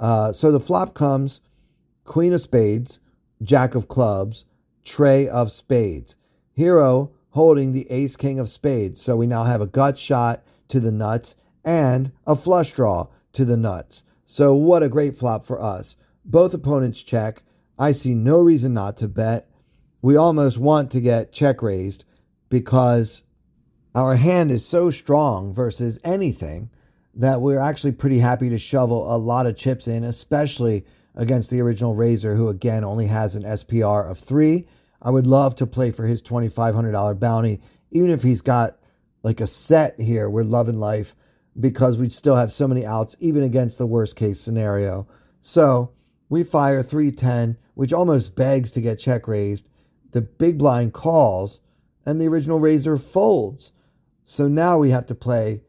Uh, 0.00 0.32
so 0.32 0.50
the 0.50 0.60
flop 0.60 0.94
comes 0.94 1.40
Queen 2.04 2.32
of 2.32 2.40
Spades, 2.40 3.00
Jack 3.42 3.74
of 3.74 3.88
Clubs, 3.88 4.44
Trey 4.84 5.26
of 5.26 5.50
Spades. 5.50 6.16
Hero 6.52 7.12
holding 7.30 7.72
the 7.72 7.90
Ace 7.90 8.16
King 8.16 8.38
of 8.38 8.48
Spades. 8.48 9.02
So 9.02 9.16
we 9.16 9.26
now 9.26 9.44
have 9.44 9.60
a 9.60 9.66
gut 9.66 9.98
shot 9.98 10.44
to 10.68 10.80
the 10.80 10.92
nuts 10.92 11.34
and 11.64 12.12
a 12.26 12.36
flush 12.36 12.72
draw 12.72 13.08
to 13.32 13.44
the 13.44 13.56
nuts. 13.56 14.02
So, 14.26 14.54
what 14.54 14.82
a 14.82 14.88
great 14.88 15.16
flop 15.16 15.44
for 15.44 15.60
us. 15.60 15.96
Both 16.24 16.54
opponents 16.54 17.02
check. 17.02 17.42
I 17.78 17.92
see 17.92 18.14
no 18.14 18.38
reason 18.38 18.72
not 18.72 18.96
to 18.98 19.08
bet. 19.08 19.50
We 20.00 20.16
almost 20.16 20.58
want 20.58 20.90
to 20.92 21.00
get 21.00 21.32
check 21.32 21.62
raised 21.62 22.04
because 22.48 23.22
our 23.94 24.16
hand 24.16 24.50
is 24.50 24.66
so 24.66 24.90
strong 24.90 25.52
versus 25.52 26.00
anything 26.04 26.70
that 27.14 27.40
we're 27.40 27.60
actually 27.60 27.92
pretty 27.92 28.18
happy 28.18 28.48
to 28.50 28.58
shovel 28.58 29.14
a 29.14 29.18
lot 29.18 29.46
of 29.46 29.56
chips 29.56 29.86
in, 29.86 30.04
especially 30.04 30.84
against 31.14 31.50
the 31.50 31.60
original 31.60 31.94
Razor, 31.94 32.34
who 32.34 32.48
again 32.48 32.84
only 32.84 33.06
has 33.06 33.34
an 33.34 33.42
SPR 33.42 34.10
of 34.10 34.18
three. 34.18 34.66
I 35.00 35.10
would 35.10 35.26
love 35.26 35.54
to 35.56 35.66
play 35.66 35.90
for 35.90 36.06
his 36.06 36.22
$2,500 36.22 37.18
bounty, 37.18 37.60
even 37.90 38.10
if 38.10 38.22
he's 38.22 38.40
got 38.40 38.78
like 39.22 39.40
a 39.40 39.46
set 39.46 40.00
here. 40.00 40.28
We're 40.28 40.42
loving 40.42 40.78
life 40.78 41.14
because 41.58 41.96
we 41.96 42.10
still 42.10 42.36
have 42.36 42.52
so 42.52 42.66
many 42.66 42.84
outs, 42.84 43.16
even 43.20 43.42
against 43.42 43.78
the 43.78 43.86
worst 43.86 44.16
case 44.16 44.40
scenario. 44.40 45.06
So 45.40 45.92
we 46.28 46.42
fire 46.42 46.82
310, 46.82 47.58
which 47.74 47.92
almost 47.92 48.34
begs 48.34 48.70
to 48.72 48.80
get 48.80 48.98
check 48.98 49.28
raised. 49.28 49.68
The 50.10 50.22
big 50.22 50.58
blind 50.58 50.92
calls, 50.92 51.60
and 52.06 52.20
the 52.20 52.28
original 52.28 52.60
Razor 52.60 52.98
folds. 52.98 53.72
So 54.22 54.48
now 54.48 54.78
we 54.78 54.90
have 54.90 55.06
to 55.06 55.14
play 55.14 55.62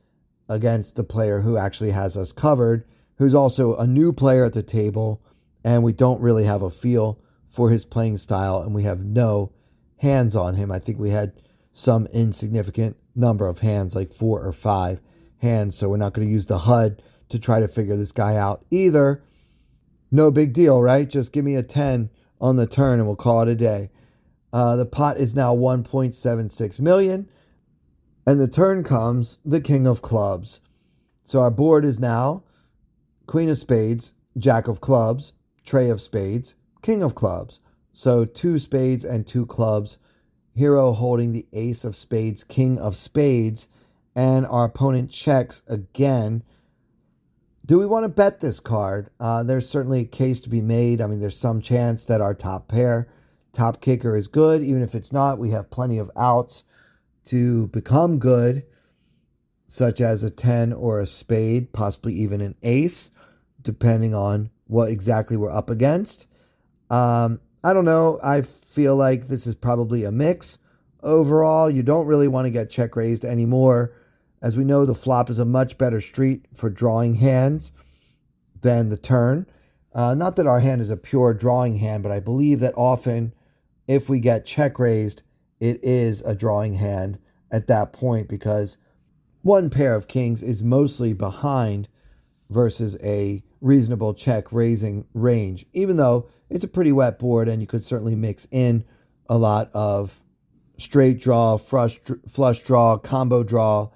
against 0.47 0.95
the 0.95 1.03
player 1.03 1.41
who 1.41 1.57
actually 1.57 1.91
has 1.91 2.15
us 2.15 2.32
covered, 2.32 2.86
who's 3.17 3.36
also 3.36 3.76
a 3.76 3.88
new 3.88 4.13
player 4.13 4.45
at 4.45 4.53
the 4.53 4.63
table, 4.63 5.22
and 5.66 5.84
we 5.84 5.91
don't 5.91 6.22
really 6.22 6.45
have 6.45 6.61
a 6.61 6.70
feel 6.70 7.20
for 7.49 7.72
his 7.72 7.86
playing 7.86 8.18
style, 8.20 8.61
and 8.61 8.76
we 8.76 8.84
have 8.84 9.03
no 9.03 9.51
hands 9.97 10.36
on 10.36 10.53
him. 10.53 10.72
I 10.72 10.78
think 10.78 10.99
we 10.99 11.09
had 11.09 11.34
some 11.72 12.05
insignificant 12.13 12.95
number 13.16 13.47
of 13.47 13.59
hands, 13.59 13.95
like 13.95 14.13
four 14.13 14.45
or 14.45 14.51
five 14.51 15.01
hands. 15.39 15.76
So 15.76 15.89
we're 15.89 15.97
not 15.97 16.13
going 16.13 16.28
to 16.28 16.32
use 16.32 16.45
the 16.45 16.59
HUD 16.59 17.01
to 17.30 17.39
try 17.39 17.59
to 17.59 17.68
figure 17.68 17.97
this 17.97 18.11
guy 18.11 18.36
out 18.36 18.63
either. 18.70 19.24
No 20.11 20.30
big 20.30 20.53
deal, 20.53 20.80
right? 20.82 21.09
Just 21.09 21.34
give 21.34 21.43
me 21.43 21.55
a 21.55 21.63
10 21.63 22.11
on 22.39 22.57
the 22.57 22.68
turn 22.68 22.99
and 22.99 23.07
we'll 23.07 23.16
call 23.16 23.41
it 23.41 23.47
a 23.47 23.55
day. 23.55 23.89
Uh, 24.53 24.76
the 24.76 24.86
pot 24.86 25.18
is 25.18 25.34
now 25.34 25.55
1.76 25.55 26.80
million. 26.80 27.28
And 28.28 28.39
the 28.39 28.47
turn 28.47 28.84
comes 28.84 29.39
the 29.43 29.61
king 29.61 29.88
of 29.88 30.03
clubs. 30.03 30.61
So 31.24 31.39
our 31.39 31.51
board 31.51 31.84
is 31.84 31.99
now 31.99 32.43
queen 33.26 33.49
of 33.49 33.57
spades, 33.57 34.13
jack 34.38 34.68
of 34.68 34.80
clubs, 34.80 35.34
tray 35.66 35.89
of 35.89 35.99
spades, 35.99 36.55
king 36.82 37.03
of 37.03 37.16
clubs. 37.16 37.59
So 37.91 38.26
two 38.26 38.59
spades 38.59 39.03
and 39.03 39.26
two 39.26 39.45
clubs. 39.45 39.97
Hero 40.53 40.93
holding 40.93 41.34
the 41.34 41.47
ace 41.51 41.84
of 41.84 41.95
spades, 41.95 42.43
king 42.43 42.78
of 42.78 42.95
spades, 42.95 43.68
and 44.16 44.45
our 44.45 44.66
opponent 44.66 45.11
checks 45.11 45.61
again. 45.68 46.43
Do 47.66 47.80
we 47.80 47.86
want 47.86 48.03
to 48.03 48.09
bet 48.09 48.39
this 48.39 48.59
card? 48.59 49.09
Uh, 49.20 49.43
there's 49.43 49.68
certainly 49.68 50.01
a 50.01 50.05
case 50.05 50.39
to 50.41 50.49
be 50.49 50.61
made. 50.61 51.01
I 51.01 51.07
mean, 51.07 51.20
there's 51.20 51.38
some 51.38 51.61
chance 51.61 52.05
that 52.05 52.22
our 52.22 52.34
top 52.34 52.68
pair, 52.68 53.09
top 53.51 53.82
kicker 53.82 54.16
is 54.16 54.28
good. 54.28 54.61
Even 54.61 54.82
if 54.82 54.93
it's 54.93 55.11
not, 55.11 55.39
we 55.39 55.49
have 55.49 55.72
plenty 55.72 55.97
of 55.97 56.11
outs 56.16 56.63
to 57.26 57.68
become 57.70 58.20
good, 58.20 58.63
such 59.68 59.99
as 59.99 60.22
a 60.22 60.30
10 60.30 60.74
or 60.74 60.99
a 60.99 61.07
spade, 61.07 61.74
possibly 61.74 62.13
even 62.13 62.39
an 62.39 62.55
ace, 62.61 63.11
depending 63.61 64.13
on 64.13 64.51
what 64.68 64.89
exactly 64.89 65.38
we're 65.38 65.51
up 65.51 65.70
against. 65.70 66.28
Um, 66.89 67.39
I 67.63 67.74
don't 67.74 67.86
know. 67.86 68.20
I 68.24 68.41
feel 68.41 68.95
like 68.95 69.28
this 69.28 69.47
is 69.47 69.55
probably 69.55 70.03
a 70.03 70.11
mix. 70.11 70.59
Overall, 71.01 71.70
you 71.70 71.84
don't 71.84 72.07
really 72.07 72.28
want 72.28 72.45
to 72.45 72.51
get 72.51 72.70
check 72.70 72.95
raised 72.95 73.26
anymore. 73.26 73.93
As 74.41 74.57
we 74.57 74.63
know, 74.63 74.86
the 74.86 74.95
flop 74.95 75.30
is 75.30 75.39
a 75.39 75.45
much 75.45 75.78
better 75.78 76.01
street 76.01 76.45
for 76.53 76.70
drawing 76.70 77.16
hands 77.16 77.72
than 78.61 78.89
the 78.89 78.97
turn. 78.97 79.47
Uh, 79.93 80.13
not 80.13 80.36
that 80.36 80.47
our 80.47 80.59
hand 80.59 80.82
is 80.82 80.89
a 80.89 80.97
pure 80.97 81.34
drawing 81.34 81.76
hand, 81.78 82.03
but 82.03 82.11
I 82.11 82.20
believe 82.20 82.59
that 82.59 82.74
often 82.76 83.34
if 83.88 84.09
we 84.09 84.20
get 84.20 84.45
check 84.45 84.78
raised, 84.78 85.22
it 85.59 85.80
is 85.84 86.22
a 86.22 86.36
drawing 86.36 86.76
hand 86.76 87.18
at 87.51 87.68
that 87.68 87.93
point 87.93 88.28
because 88.28 88.78
one 89.41 89.70
pair 89.70 89.95
of 89.95 90.07
kings 90.07 90.43
is 90.43 90.61
mostly 90.61 91.13
behind 91.13 91.88
versus 92.50 92.98
a 93.02 93.43
reasonable 93.62 94.14
check 94.14 94.52
raising 94.52 95.06
range, 95.14 95.66
even 95.74 95.98
though 95.98 96.30
it's 96.50 96.64
a 96.64 96.68
pretty 96.68 96.91
wet 96.91 97.18
board 97.18 97.50
and 97.50 97.62
you 97.62 97.68
could 97.68 97.84
certainly 97.84 98.16
mix 98.16 98.48
in 98.52 98.86
a 99.28 99.38
lot 99.38 99.70
of 99.74 100.24
straight 100.78 101.20
draw, 101.20 101.58
flush, 101.58 102.00
flush 102.28 102.62
draw, 102.64 102.98
combo 102.98 103.43
draw 103.43 103.89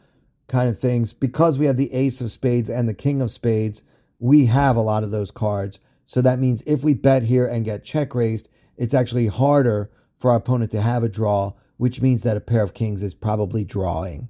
kind 0.48 0.70
of 0.70 0.80
things. 0.80 1.14
Because 1.14 1.60
we 1.60 1.66
have 1.66 1.78
the 1.78 1.94
ace 1.94 2.22
of 2.22 2.32
spades 2.32 2.70
and 2.70 2.90
the 2.90 2.94
king 2.94 3.22
of 3.22 3.32
spades, 3.32 3.84
we 4.20 4.46
have 4.46 4.76
a 4.76 4.82
lot 4.82 5.04
of 5.04 5.12
those 5.12 5.32
cards. 5.32 5.80
So 6.06 6.22
that 6.22 6.40
means 6.40 6.64
if 6.66 6.84
we 6.84 6.96
bet 6.96 7.24
here 7.24 7.46
and 7.46 7.66
get 7.66 7.84
check 7.84 8.16
raised, 8.16 8.50
it's 8.78 8.94
actually 8.94 9.28
harder 9.28 9.92
for 10.18 10.32
our 10.32 10.38
opponent 10.38 10.72
to 10.72 10.82
have 10.82 11.04
a 11.04 11.10
draw, 11.10 11.54
which 11.78 12.02
means 12.02 12.24
that 12.24 12.38
a 12.38 12.42
pair 12.42 12.64
of 12.64 12.74
kings 12.74 13.04
is 13.04 13.14
probably 13.14 13.64
drawing. 13.64 14.30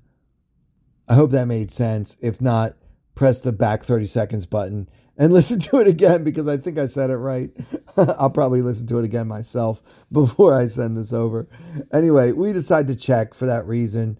I 1.08 1.16
hope 1.16 1.32
that 1.32 1.48
made 1.48 1.72
sense. 1.72 2.18
If 2.22 2.42
not, 2.42 2.76
press 3.16 3.42
the 3.42 3.52
back 3.52 3.84
30 3.84 4.06
seconds 4.06 4.46
button 4.46 4.90
and 5.20 5.34
listen 5.34 5.60
to 5.60 5.78
it 5.78 5.88
again 5.88 6.24
because 6.24 6.48
I 6.48 6.58
think 6.58 6.80
I 6.80 6.88
said 6.88 7.12
it 7.12 7.18
right. 7.18 7.52
I'll 7.98 8.32
probably 8.32 8.62
listen 8.62 8.88
to 8.88 9.00
it 9.00 9.06
again 9.06 9.28
myself 9.28 9.84
before 10.12 10.58
I 10.58 10.68
send 10.68 10.98
this 10.98 11.14
over. 11.14 11.48
Anyway, 11.94 12.32
we 12.32 12.54
decide 12.54 12.88
to 12.88 12.96
check 12.96 13.36
for 13.36 13.46
that 13.46 13.68
reason. 13.68 14.18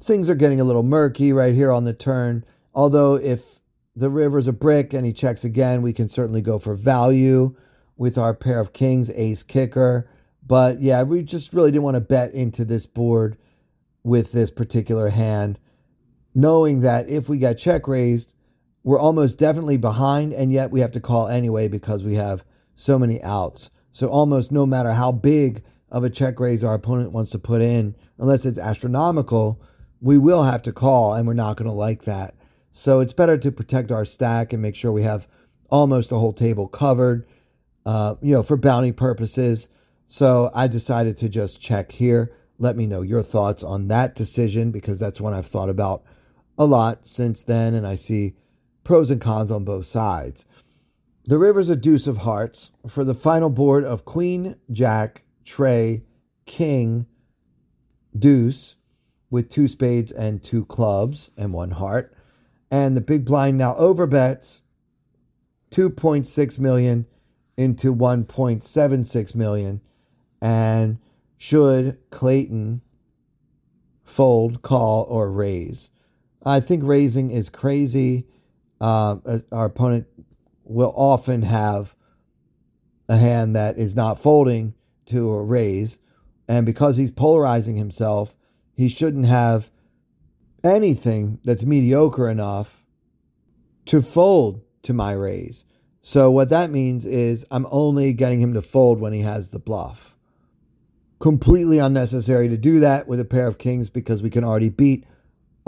Things 0.00 0.28
are 0.28 0.36
getting 0.36 0.60
a 0.60 0.64
little 0.64 0.84
murky 0.84 1.32
right 1.32 1.54
here 1.54 1.72
on 1.72 1.84
the 1.84 1.94
turn. 1.94 2.44
Although, 2.72 3.16
if 3.16 3.58
the 3.96 4.10
river's 4.10 4.46
a 4.46 4.52
brick 4.52 4.92
and 4.92 5.04
he 5.04 5.12
checks 5.12 5.42
again, 5.42 5.82
we 5.82 5.92
can 5.92 6.08
certainly 6.08 6.40
go 6.40 6.60
for 6.60 6.76
value 6.76 7.56
with 7.96 8.16
our 8.16 8.32
pair 8.32 8.60
of 8.60 8.72
kings, 8.72 9.10
ace 9.10 9.42
kicker. 9.42 10.08
But 10.46 10.80
yeah, 10.80 11.02
we 11.02 11.22
just 11.22 11.52
really 11.52 11.72
didn't 11.72 11.82
want 11.82 11.96
to 11.96 12.00
bet 12.00 12.32
into 12.32 12.64
this 12.64 12.86
board 12.86 13.36
with 14.04 14.30
this 14.30 14.50
particular 14.50 15.08
hand, 15.08 15.58
knowing 16.38 16.82
that 16.82 17.08
if 17.08 17.28
we 17.28 17.36
get 17.36 17.58
check 17.58 17.88
raised, 17.88 18.32
we're 18.84 19.00
almost 19.00 19.40
definitely 19.40 19.76
behind, 19.76 20.32
and 20.32 20.52
yet 20.52 20.70
we 20.70 20.78
have 20.78 20.92
to 20.92 21.00
call 21.00 21.26
anyway 21.26 21.66
because 21.66 22.04
we 22.04 22.14
have 22.14 22.44
so 22.76 22.96
many 22.96 23.20
outs. 23.24 23.70
So 23.90 24.06
almost 24.06 24.52
no 24.52 24.64
matter 24.64 24.92
how 24.92 25.10
big 25.10 25.64
of 25.90 26.04
a 26.04 26.10
check 26.10 26.38
raise 26.38 26.62
our 26.62 26.74
opponent 26.74 27.10
wants 27.10 27.32
to 27.32 27.40
put 27.40 27.60
in, 27.60 27.96
unless 28.18 28.46
it's 28.46 28.58
astronomical, 28.58 29.60
we 30.00 30.16
will 30.16 30.44
have 30.44 30.62
to 30.62 30.72
call, 30.72 31.12
and 31.12 31.26
we're 31.26 31.34
not 31.34 31.56
going 31.56 31.68
to 31.68 31.74
like 31.74 32.04
that. 32.04 32.36
So 32.70 33.00
it's 33.00 33.12
better 33.12 33.36
to 33.36 33.50
protect 33.50 33.90
our 33.90 34.04
stack 34.04 34.52
and 34.52 34.62
make 34.62 34.76
sure 34.76 34.92
we 34.92 35.02
have 35.02 35.26
almost 35.70 36.08
the 36.08 36.20
whole 36.20 36.32
table 36.32 36.68
covered, 36.68 37.26
uh, 37.84 38.14
you 38.22 38.32
know, 38.32 38.44
for 38.44 38.56
bounty 38.56 38.92
purposes. 38.92 39.68
So 40.06 40.52
I 40.54 40.68
decided 40.68 41.16
to 41.16 41.28
just 41.28 41.60
check 41.60 41.90
here. 41.90 42.32
Let 42.58 42.76
me 42.76 42.86
know 42.86 43.02
your 43.02 43.24
thoughts 43.24 43.64
on 43.64 43.88
that 43.88 44.14
decision 44.14 44.70
because 44.70 45.00
that's 45.00 45.20
one 45.20 45.34
I've 45.34 45.48
thought 45.48 45.68
about 45.68 46.04
a 46.58 46.64
lot 46.64 47.06
since 47.06 47.42
then, 47.42 47.74
and 47.74 47.86
I 47.86 47.94
see 47.94 48.34
pros 48.84 49.10
and 49.10 49.20
cons 49.20 49.50
on 49.50 49.64
both 49.64 49.86
sides. 49.86 50.44
The 51.24 51.38
river's 51.38 51.68
a 51.68 51.76
deuce 51.76 52.06
of 52.06 52.18
hearts 52.18 52.70
for 52.86 53.04
the 53.04 53.14
final 53.14 53.50
board 53.50 53.84
of 53.84 54.04
Queen, 54.04 54.56
Jack, 54.72 55.24
Trey, 55.44 56.02
King, 56.46 57.06
Deuce, 58.18 58.76
with 59.30 59.50
two 59.50 59.68
spades 59.68 60.10
and 60.10 60.42
two 60.42 60.64
clubs 60.64 61.30
and 61.36 61.52
one 61.52 61.72
heart. 61.72 62.14
And 62.70 62.96
the 62.96 63.02
big 63.02 63.24
blind 63.24 63.58
now 63.58 63.74
overbets 63.74 64.62
2.6 65.70 66.58
million 66.58 67.06
into 67.56 67.94
1.76 67.94 69.34
million. 69.34 69.80
And 70.40 70.98
should 71.36 71.98
Clayton 72.10 72.80
fold, 74.02 74.62
call, 74.62 75.04
or 75.10 75.30
raise? 75.30 75.90
I 76.48 76.60
think 76.60 76.82
raising 76.82 77.30
is 77.30 77.50
crazy. 77.50 78.26
Uh, 78.80 79.16
our 79.52 79.66
opponent 79.66 80.06
will 80.64 80.94
often 80.96 81.42
have 81.42 81.94
a 83.08 83.18
hand 83.18 83.54
that 83.54 83.76
is 83.76 83.94
not 83.94 84.18
folding 84.18 84.74
to 85.06 85.30
a 85.30 85.42
raise. 85.42 85.98
And 86.48 86.64
because 86.64 86.96
he's 86.96 87.10
polarizing 87.10 87.76
himself, 87.76 88.34
he 88.74 88.88
shouldn't 88.88 89.26
have 89.26 89.70
anything 90.64 91.38
that's 91.44 91.64
mediocre 91.64 92.30
enough 92.30 92.82
to 93.86 94.00
fold 94.00 94.62
to 94.82 94.94
my 94.94 95.12
raise. 95.12 95.64
So, 96.00 96.30
what 96.30 96.48
that 96.48 96.70
means 96.70 97.04
is 97.04 97.44
I'm 97.50 97.66
only 97.70 98.14
getting 98.14 98.40
him 98.40 98.54
to 98.54 98.62
fold 98.62 99.00
when 99.00 99.12
he 99.12 99.20
has 99.20 99.50
the 99.50 99.58
bluff. 99.58 100.16
Completely 101.18 101.78
unnecessary 101.78 102.48
to 102.48 102.56
do 102.56 102.80
that 102.80 103.06
with 103.06 103.20
a 103.20 103.24
pair 103.24 103.46
of 103.46 103.58
kings 103.58 103.90
because 103.90 104.22
we 104.22 104.30
can 104.30 104.44
already 104.44 104.70
beat 104.70 105.04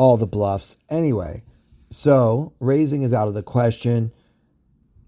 all 0.01 0.17
the 0.17 0.27
bluffs 0.27 0.79
anyway. 0.89 1.43
So 1.91 2.55
raising 2.59 3.03
is 3.03 3.13
out 3.13 3.29
of 3.29 3.35
the 3.35 3.43
question. 3.43 4.13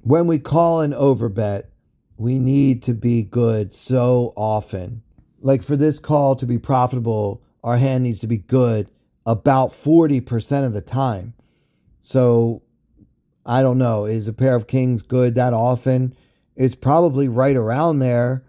When 0.02 0.26
we 0.26 0.38
call 0.38 0.82
an 0.82 0.92
overbet, 0.92 1.62
we 2.18 2.38
need 2.38 2.82
to 2.82 2.92
be 2.92 3.22
good 3.22 3.72
so 3.72 4.34
often. 4.36 5.02
Like 5.40 5.62
for 5.62 5.76
this 5.76 5.98
call 5.98 6.36
to 6.36 6.44
be 6.44 6.58
profitable, 6.58 7.42
our 7.64 7.78
hand 7.78 8.02
needs 8.02 8.20
to 8.20 8.26
be 8.26 8.36
good 8.36 8.86
about 9.24 9.70
40% 9.70 10.66
of 10.66 10.74
the 10.74 10.82
time. 10.82 11.32
So 12.02 12.60
I 13.46 13.62
don't 13.62 13.78
know. 13.78 14.04
Is 14.04 14.28
a 14.28 14.34
pair 14.34 14.54
of 14.54 14.66
kings 14.66 15.00
good 15.00 15.36
that 15.36 15.54
often? 15.54 16.14
It's 16.54 16.74
probably 16.74 17.28
right 17.28 17.56
around 17.56 18.00
there, 18.00 18.44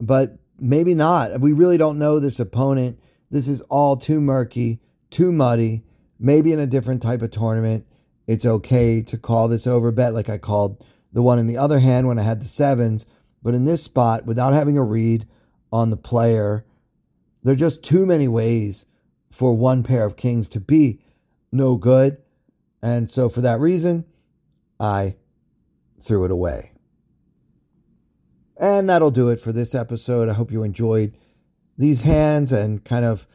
but 0.00 0.36
maybe 0.58 0.96
not. 0.96 1.40
We 1.40 1.52
really 1.52 1.78
don't 1.78 2.00
know 2.00 2.18
this 2.18 2.40
opponent. 2.40 2.98
This 3.30 3.46
is 3.46 3.60
all 3.60 3.96
too 3.96 4.20
murky, 4.20 4.80
too 5.16 5.32
muddy 5.32 5.82
maybe 6.18 6.52
in 6.52 6.60
a 6.60 6.66
different 6.66 7.00
type 7.00 7.22
of 7.22 7.30
tournament, 7.30 7.86
it's 8.26 8.44
okay 8.44 9.00
to 9.00 9.16
call 9.16 9.48
this 9.48 9.66
over 9.66 9.90
bet 9.90 10.12
like 10.12 10.28
I 10.28 10.36
called 10.36 10.84
the 11.10 11.22
one 11.22 11.38
in 11.38 11.46
the 11.46 11.56
other 11.56 11.78
hand 11.78 12.06
when 12.06 12.18
I 12.18 12.22
had 12.22 12.42
the 12.42 12.48
sevens. 12.48 13.06
But 13.42 13.54
in 13.54 13.64
this 13.64 13.82
spot, 13.82 14.26
without 14.26 14.52
having 14.52 14.76
a 14.76 14.82
read 14.82 15.26
on 15.72 15.88
the 15.88 15.96
player, 15.96 16.66
there 17.42 17.54
are 17.54 17.56
just 17.56 17.82
too 17.82 18.04
many 18.04 18.28
ways 18.28 18.84
for 19.30 19.54
one 19.54 19.82
pair 19.82 20.04
of 20.04 20.16
kings 20.16 20.50
to 20.50 20.60
be 20.60 21.00
no 21.50 21.76
good. 21.76 22.18
And 22.82 23.10
so 23.10 23.30
for 23.30 23.40
that 23.40 23.58
reason, 23.58 24.04
I 24.78 25.16
threw 25.98 26.26
it 26.26 26.30
away. 26.30 26.72
And 28.58 28.90
that'll 28.90 29.10
do 29.10 29.30
it 29.30 29.40
for 29.40 29.52
this 29.52 29.74
episode. 29.74 30.28
I 30.28 30.34
hope 30.34 30.52
you 30.52 30.62
enjoyed 30.62 31.16
these 31.78 32.02
hands 32.02 32.52
and 32.52 32.84
kind 32.84 33.06
of 33.06 33.26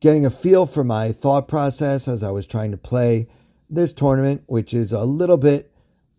getting 0.00 0.26
a 0.26 0.30
feel 0.30 0.66
for 0.66 0.84
my 0.84 1.12
thought 1.12 1.48
process 1.48 2.06
as 2.08 2.22
I 2.22 2.30
was 2.30 2.46
trying 2.46 2.70
to 2.70 2.76
play 2.76 3.28
this 3.68 3.92
tournament, 3.92 4.42
which 4.46 4.74
is 4.74 4.92
a 4.92 5.04
little 5.04 5.38
bit 5.38 5.72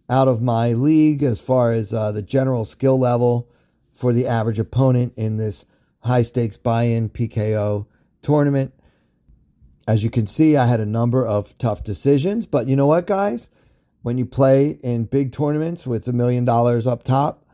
out 0.09 0.27
of 0.27 0.41
my 0.41 0.73
league 0.73 1.23
as 1.23 1.39
far 1.39 1.71
as 1.71 1.93
uh, 1.93 2.11
the 2.11 2.21
general 2.21 2.65
skill 2.65 2.97
level 2.97 3.49
for 3.93 4.13
the 4.13 4.27
average 4.27 4.59
opponent 4.59 5.13
in 5.15 5.37
this 5.37 5.65
high 6.01 6.21
stakes 6.21 6.57
buy 6.57 6.83
in 6.83 7.09
PKO 7.09 7.85
tournament. 8.21 8.73
As 9.87 10.03
you 10.03 10.09
can 10.09 10.27
see, 10.27 10.57
I 10.57 10.65
had 10.65 10.79
a 10.79 10.85
number 10.85 11.25
of 11.25 11.57
tough 11.57 11.83
decisions, 11.83 12.45
but 12.45 12.67
you 12.67 12.75
know 12.75 12.87
what, 12.87 13.07
guys? 13.07 13.49
When 14.01 14.17
you 14.17 14.25
play 14.25 14.71
in 14.83 15.05
big 15.05 15.31
tournaments 15.31 15.87
with 15.87 16.07
a 16.07 16.13
million 16.13 16.45
dollars 16.45 16.87
up 16.87 17.03
top, 17.03 17.45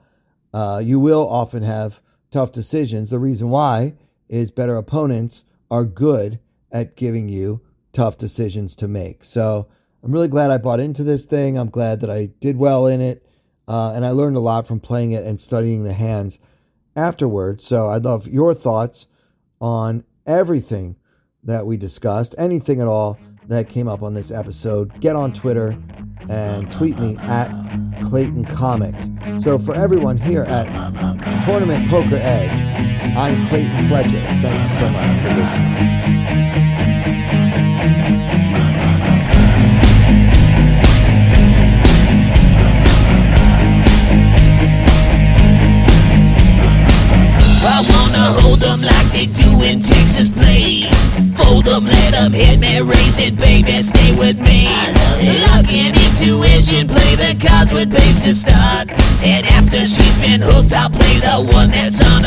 uh, 0.54 0.82
you 0.84 1.00
will 1.00 1.28
often 1.28 1.64
have 1.64 2.02
tough 2.32 2.52
decisions. 2.52 3.10
The 3.10 3.20
reason 3.20 3.50
why 3.50 3.96
is 4.30 4.52
better 4.52 4.76
opponents 4.76 5.44
are 5.70 5.86
good 5.86 6.40
at 6.72 6.96
giving 6.96 7.30
you 7.30 7.62
tough 7.92 8.18
decisions 8.18 8.76
to 8.78 8.88
make. 8.88 9.24
So 9.24 9.68
I'm 10.04 10.12
really 10.12 10.28
glad 10.28 10.52
I 10.52 10.58
bought 10.58 10.80
into 10.80 11.04
this 11.04 11.26
thing. 11.26 11.58
I'm 11.58 11.70
glad 11.70 12.02
that 12.02 12.10
I 12.10 12.26
did 12.40 12.58
well 12.58 12.88
in 12.88 13.02
it. 13.02 13.26
uh, 13.68 13.94
and 13.94 14.06
I 14.06 14.12
learned 14.12 14.36
a 14.36 14.42
lot 14.42 14.68
from 14.68 14.80
playing 14.80 15.12
it 15.12 15.24
and 15.24 15.40
studying 15.40 15.84
the 15.84 15.94
hands 15.94 16.40
afterwards. 16.96 17.64
So 17.66 17.88
I'd 17.88 18.04
love 18.04 18.28
your 18.28 18.54
thoughts 18.54 19.08
on 19.62 20.04
everything 20.28 20.98
that 21.44 21.66
we 21.66 21.78
discussed, 21.78 22.36
anything 22.38 22.82
at 22.82 22.88
all 22.88 23.18
that 23.48 23.70
came 23.70 23.88
up 23.88 24.02
on 24.02 24.14
this 24.14 24.32
episode. 24.32 25.00
Get 25.00 25.16
on 25.16 25.34
Twitter 25.34 25.78
and 26.30 26.72
tweet 26.72 26.98
me 26.98 27.18
at 27.18 27.50
Clayton 28.04 28.46
Comic. 28.46 28.96
So 29.42 29.60
for 29.60 29.76
everyone 29.76 30.18
here 30.18 30.44
at 30.44 30.66
Tournament 31.46 31.90
Poker 31.90 32.16
Edge, 32.16 32.73
I'm 33.16 33.48
Clayton 33.48 33.88
Fletcher. 33.88 34.22
Thank 34.42 34.72
you 34.72 34.80
so 34.80 34.90
much 34.90 35.22
for 35.22 35.30
listening. 35.30 36.84
I 47.66 47.80
wanna 47.90 48.42
hold 48.42 48.60
them 48.60 48.82
like 48.82 49.12
they 49.12 49.28
do 49.28 49.62
in 49.64 49.80
Texas, 49.80 50.30
please. 50.30 50.90
Fold 51.38 51.66
them, 51.66 51.86
let 51.86 52.12
them 52.12 52.34
hit 52.34 52.60
me, 52.60 52.82
raise 52.82 53.20
it, 53.20 53.38
baby, 53.38 53.82
stay 53.82 54.16
with 54.18 54.40
me. 54.40 54.68
Lock 55.48 55.72
in 55.72 55.94
intuition, 55.96 56.88
play 56.88 57.16
the 57.16 57.36
cards 57.40 57.72
with 57.72 57.90
babes 57.92 58.24
to 58.24 58.34
start. 58.34 58.90
And 59.24 59.46
after 59.48 59.86
she's 59.86 60.16
been 60.20 60.42
hooked, 60.42 60.74
I'll 60.74 60.90
play 60.90 61.20
the 61.20 61.40
one 61.54 61.72
that's 61.72 62.02
on 62.02 62.23